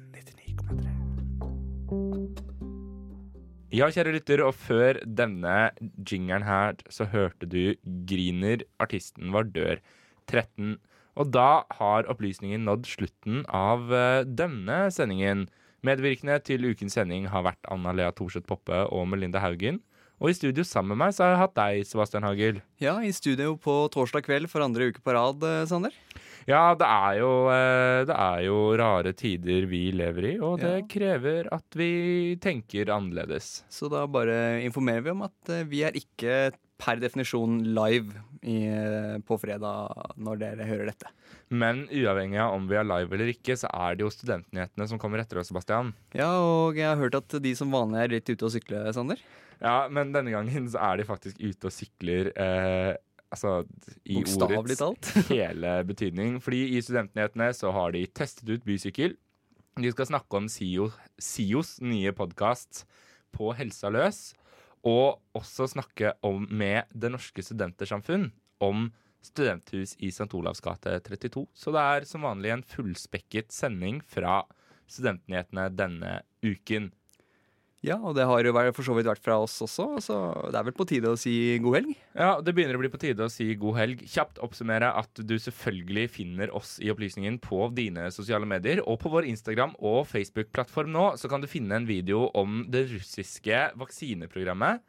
Ja, 3.71 3.87
kjære 3.91 4.13
lytter, 4.15 4.41
og 4.43 4.53
før 4.55 4.99
denne 5.03 5.71
jingeren 6.07 6.43
her, 6.47 6.77
så 6.91 7.07
hørte 7.11 7.47
du 7.47 7.75
Griner. 8.07 8.63
Artisten 8.83 9.31
var 9.35 9.47
dør 9.51 9.79
13. 10.27 10.77
Og 11.19 11.31
da 11.35 11.63
har 11.79 12.07
opplysningen 12.11 12.63
nådd 12.67 12.87
slutten 12.87 13.43
av 13.47 13.91
eh, 13.91 14.23
denne 14.23 14.85
sendingen. 14.95 15.49
Medvirkende 15.83 16.37
til 16.47 16.67
ukens 16.69 16.95
sending 16.95 17.27
har 17.31 17.43
vært 17.47 17.67
Anna 17.71 17.91
Lea 17.95 18.11
Thorseth 18.15 18.47
Poppe 18.47 18.85
og 18.87 19.09
Melinda 19.11 19.43
Haugen. 19.43 19.81
Og 20.21 20.29
i 20.29 20.35
studio 20.37 20.61
sammen 20.67 20.93
med 20.93 20.99
meg 21.01 21.15
så 21.17 21.23
har 21.25 21.31
jeg 21.33 21.41
hatt 21.41 21.55
deg, 21.57 21.85
Sebastian 21.89 22.25
Hagel. 22.27 22.59
Ja, 22.81 22.99
i 23.01 23.09
studio 23.15 23.55
på 23.57 23.73
torsdag 23.93 24.21
kveld 24.27 24.49
for 24.51 24.61
andre 24.61 24.91
uke 24.91 25.01
på 25.01 25.15
rad, 25.17 25.41
eh, 25.47 25.63
Sander. 25.65 25.95
Ja, 26.49 26.75
det 26.77 26.85
er 26.85 27.17
jo, 27.21 27.31
eh, 27.49 28.03
det 28.05 28.13
er 28.17 28.43
jo 28.45 28.59
rare 28.77 29.13
tider 29.17 29.65
vi 29.69 29.91
lever 29.91 30.27
i, 30.33 30.39
og 30.39 30.59
det 30.61 30.75
Ja. 30.77 30.85
krever 30.93 31.49
at 31.51 31.65
vi 31.73 32.35
tenker 32.37 32.85
annerledes. 32.93 33.63
Så 33.69 33.89
da 33.89 34.05
bare 34.05 34.61
informerer 34.61 35.03
vi 35.03 35.09
om 35.09 35.23
at 35.23 35.49
eh, 35.49 35.63
vi 35.63 35.81
er 35.83 35.91
ikke 35.97 36.51
per 36.81 37.01
definisjon 37.01 37.59
live 37.75 38.23
i, 38.41 38.57
eh, 38.65 39.17
på 39.25 39.37
fredag 39.37 40.15
når 40.17 40.41
dere 40.41 40.65
hører 40.65 40.89
dette. 40.89 41.11
Men 41.53 41.83
uavhengig 41.91 42.39
av 42.41 42.55
om 42.55 42.65
vi 42.69 42.79
er 42.79 42.87
live 42.87 43.13
eller 43.15 43.31
ikke, 43.33 43.57
så 43.59 43.69
er 43.69 43.97
det 43.97 44.05
jo 44.05 44.13
studentnyhetene 44.13 44.87
som 44.89 45.01
kommer 45.01 45.21
etter 45.21 45.41
oss, 45.41 45.51
Sebastian. 45.51 45.93
Ja, 46.17 46.31
og 46.41 46.79
jeg 46.79 46.89
har 46.89 46.99
hørt 46.99 47.19
at 47.19 47.37
de 47.43 47.53
som 47.57 47.73
vanlig 47.73 48.01
er 48.01 48.13
litt 48.15 48.31
ute 48.31 48.47
og 48.47 48.53
sykle, 48.55 48.83
Sander. 48.95 49.21
Ja, 49.61 49.85
men 49.93 50.13
denne 50.15 50.33
gangen 50.33 50.69
så 50.73 50.81
er 50.81 50.97
de 50.97 51.05
faktisk 51.05 51.37
ute 51.41 51.69
og 51.69 51.75
sykler 51.75 52.31
eh, 52.33 52.95
altså 53.31 53.61
i 54.09 54.17
ordets 54.23 54.81
alt. 54.81 55.11
hele 55.31 55.75
betydning. 55.87 56.39
Fordi 56.41 56.63
i 56.75 56.81
studentnyhetene 56.83 57.51
så 57.57 57.73
har 57.75 57.93
de 57.95 58.07
testet 58.09 58.49
ut 58.49 58.65
bysykkel. 58.65 59.15
De 59.79 59.91
skal 59.93 60.09
snakke 60.09 60.39
om 60.39 60.49
SIO, 60.51 60.89
SIOs 61.21 61.77
nye 61.79 62.11
podkast 62.11 62.83
På 63.31 63.53
helsa 63.55 63.87
løs. 63.93 64.33
Og 64.87 65.21
også 65.37 65.67
snakke 65.69 66.15
om, 66.25 66.47
med 66.49 66.89
Det 66.93 67.11
Norske 67.13 67.43
Studentersamfunn 67.45 68.31
om 68.63 68.89
studenthus 69.21 69.93
i 70.01 70.09
St. 70.09 70.29
Olavs 70.33 70.63
gate 70.65 70.97
32. 71.05 71.45
Så 71.53 71.73
det 71.73 71.81
er 71.81 72.07
som 72.09 72.25
vanlig 72.25 72.53
en 72.55 72.65
fullspekket 72.65 73.53
sending 73.53 74.01
fra 74.01 74.41
studentnyhetene 74.91 75.69
denne 75.73 76.15
uken. 76.43 76.89
Ja, 77.81 77.95
og 77.97 78.13
det 78.13 78.27
har 78.29 78.45
jo 78.45 78.53
for 78.77 78.85
så 78.85 78.93
vidt 78.93 79.07
vært 79.09 79.23
fra 79.25 79.39
oss 79.41 79.55
også, 79.65 79.85
så 80.05 80.15
det 80.53 80.57
er 80.59 80.65
vel 80.67 80.75
på 80.77 80.85
tide 80.85 81.09
å 81.09 81.17
si 81.17 81.57
god 81.63 81.79
helg. 81.79 81.95
Ja, 82.13 82.35
Det 82.37 82.53
begynner 82.53 82.77
å 82.77 82.81
bli 82.83 82.91
på 82.93 82.99
tide 83.01 83.25
å 83.25 83.31
si 83.33 83.55
god 83.57 83.79
helg. 83.79 84.03
Kjapt 84.05 84.37
oppsummere 84.45 84.91
at 84.99 85.23
du 85.25 85.33
selvfølgelig 85.41 86.11
finner 86.13 86.53
oss 86.53 86.75
i 86.77 86.91
Opplysningen 86.93 87.39
på 87.41 87.63
dine 87.73 88.11
sosiale 88.13 88.45
medier. 88.45 88.83
Og 88.85 88.99
på 89.01 89.09
vår 89.09 89.25
Instagram- 89.31 89.73
og 89.79 90.05
Facebook-plattform 90.11 90.93
nå 90.93 91.07
så 91.17 91.31
kan 91.31 91.41
du 91.41 91.49
finne 91.49 91.79
en 91.79 91.89
video 91.89 92.27
om 92.37 92.67
det 92.69 92.85
russiske 92.93 93.71
vaksineprogrammet. 93.81 94.85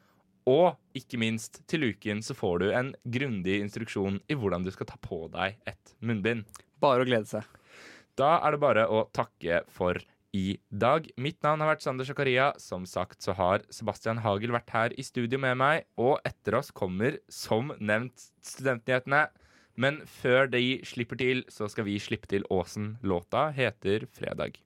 Og 0.52 0.76
ikke 0.98 1.16
minst, 1.22 1.62
til 1.70 1.88
uken 1.94 2.20
så 2.20 2.36
får 2.36 2.60
du 2.60 2.68
en 2.74 2.92
grundig 3.08 3.60
instruksjon 3.62 4.20
i 4.28 4.36
hvordan 4.36 4.66
du 4.66 4.72
skal 4.74 4.90
ta 4.90 5.00
på 5.00 5.24
deg 5.32 5.56
et 5.70 5.96
munnbind. 6.04 6.44
Bare 6.82 7.06
å 7.06 7.08
glede 7.08 7.30
seg. 7.30 7.46
Da 8.20 8.34
er 8.44 8.52
det 8.52 8.60
bare 8.60 8.84
å 8.84 9.06
takke 9.16 9.62
for 9.72 9.96
i 10.32 10.56
dag. 10.68 11.06
Mitt 11.20 11.42
navn 11.44 11.62
har 11.62 11.74
vært 11.74 11.84
Sander 11.84 12.08
Zakaria. 12.08 12.50
Som 12.60 12.86
sagt 12.88 13.22
så 13.24 13.36
har 13.36 13.64
Sebastian 13.72 14.22
Hagel 14.24 14.54
vært 14.54 14.72
her 14.74 14.96
i 14.96 15.04
studio 15.06 15.40
med 15.42 15.58
meg. 15.60 15.86
Og 16.00 16.18
etter 16.28 16.56
oss 16.58 16.72
kommer, 16.74 17.20
som 17.28 17.74
nevnt, 17.78 18.30
Studentnyhetene. 18.42 19.26
Men 19.80 20.02
før 20.20 20.50
de 20.52 20.80
slipper 20.84 21.20
til, 21.20 21.46
så 21.52 21.68
skal 21.72 21.88
vi 21.88 22.00
slippe 22.02 22.28
til 22.28 22.44
Åsen. 22.52 22.96
Låta 23.04 23.50
heter 23.56 24.08
Fredag. 24.12 24.58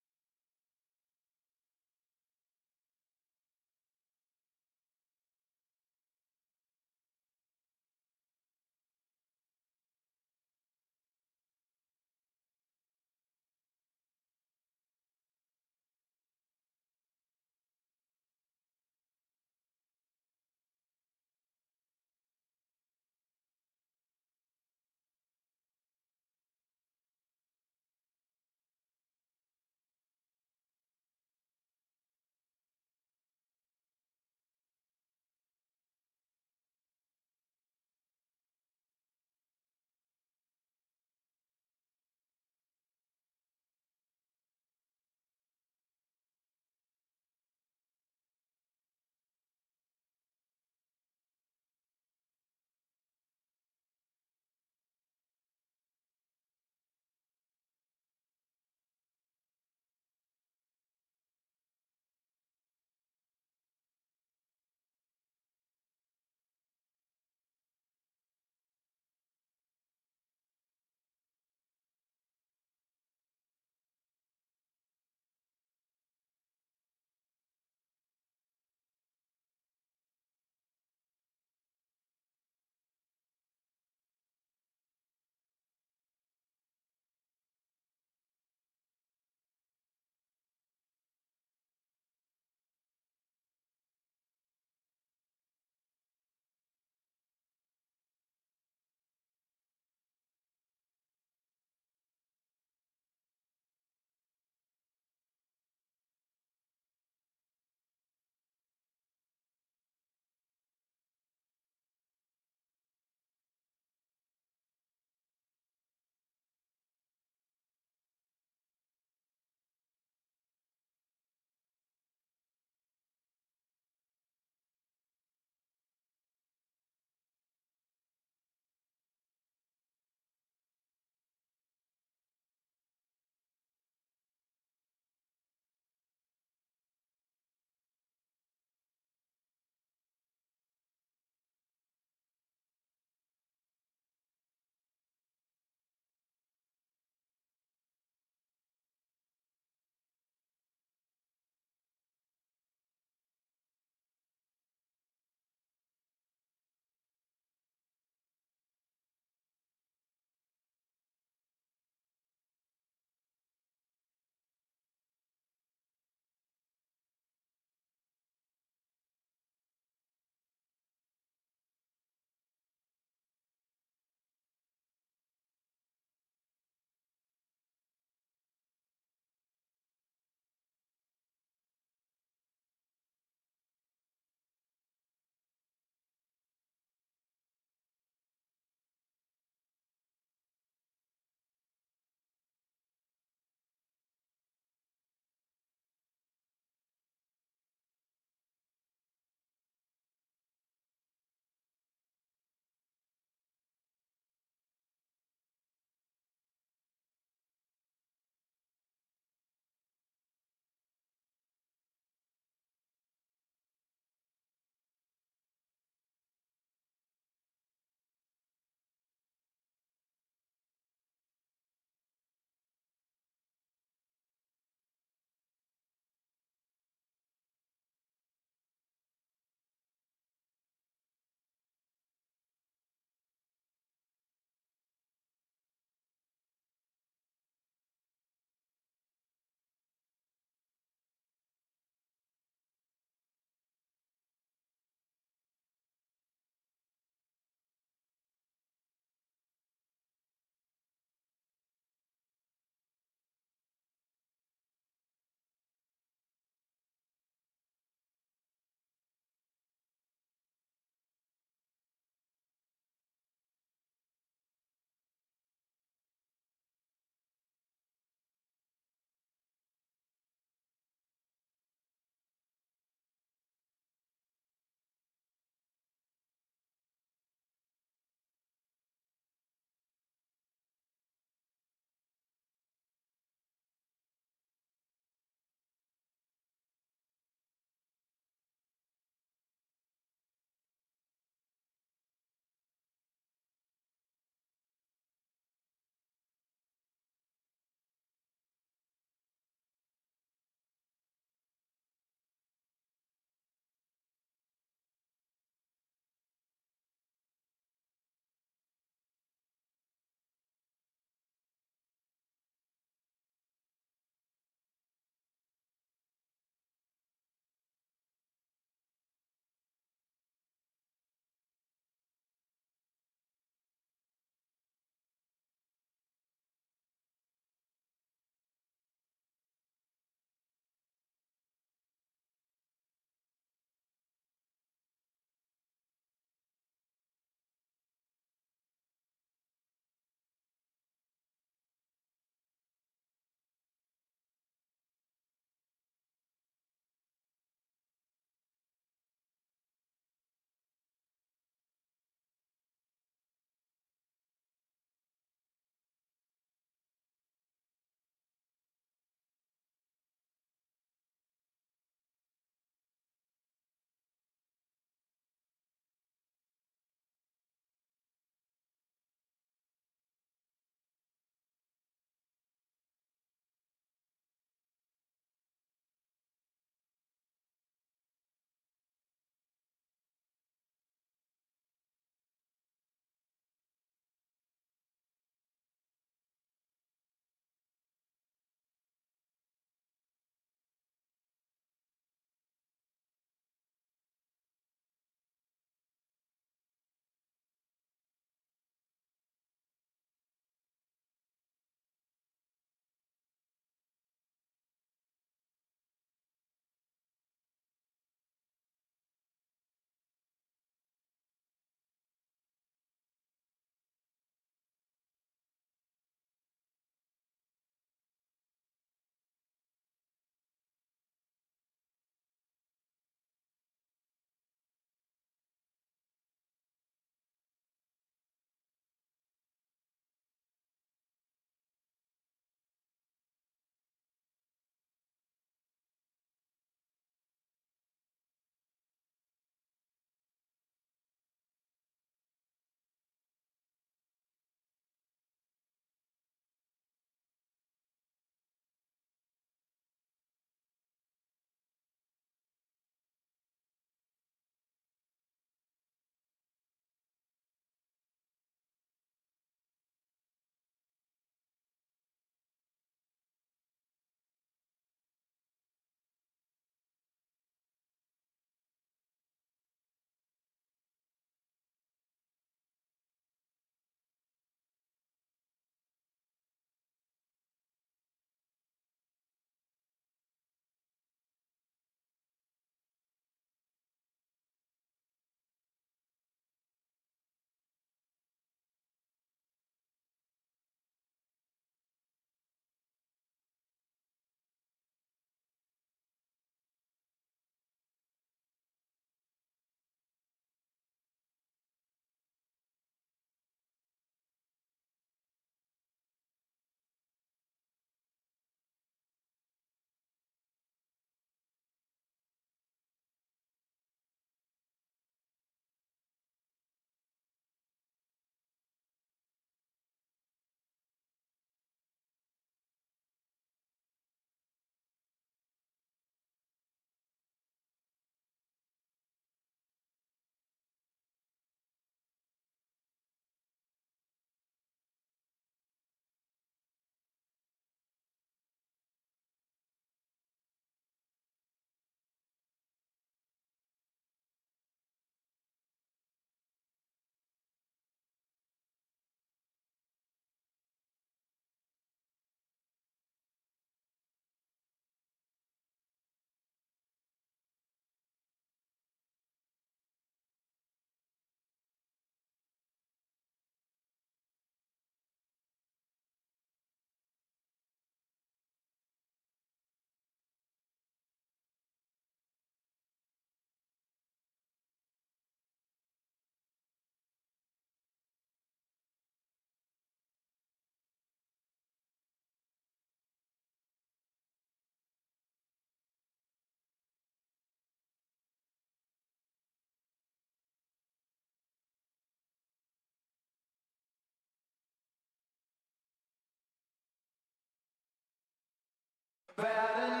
Verden 599.41 600.00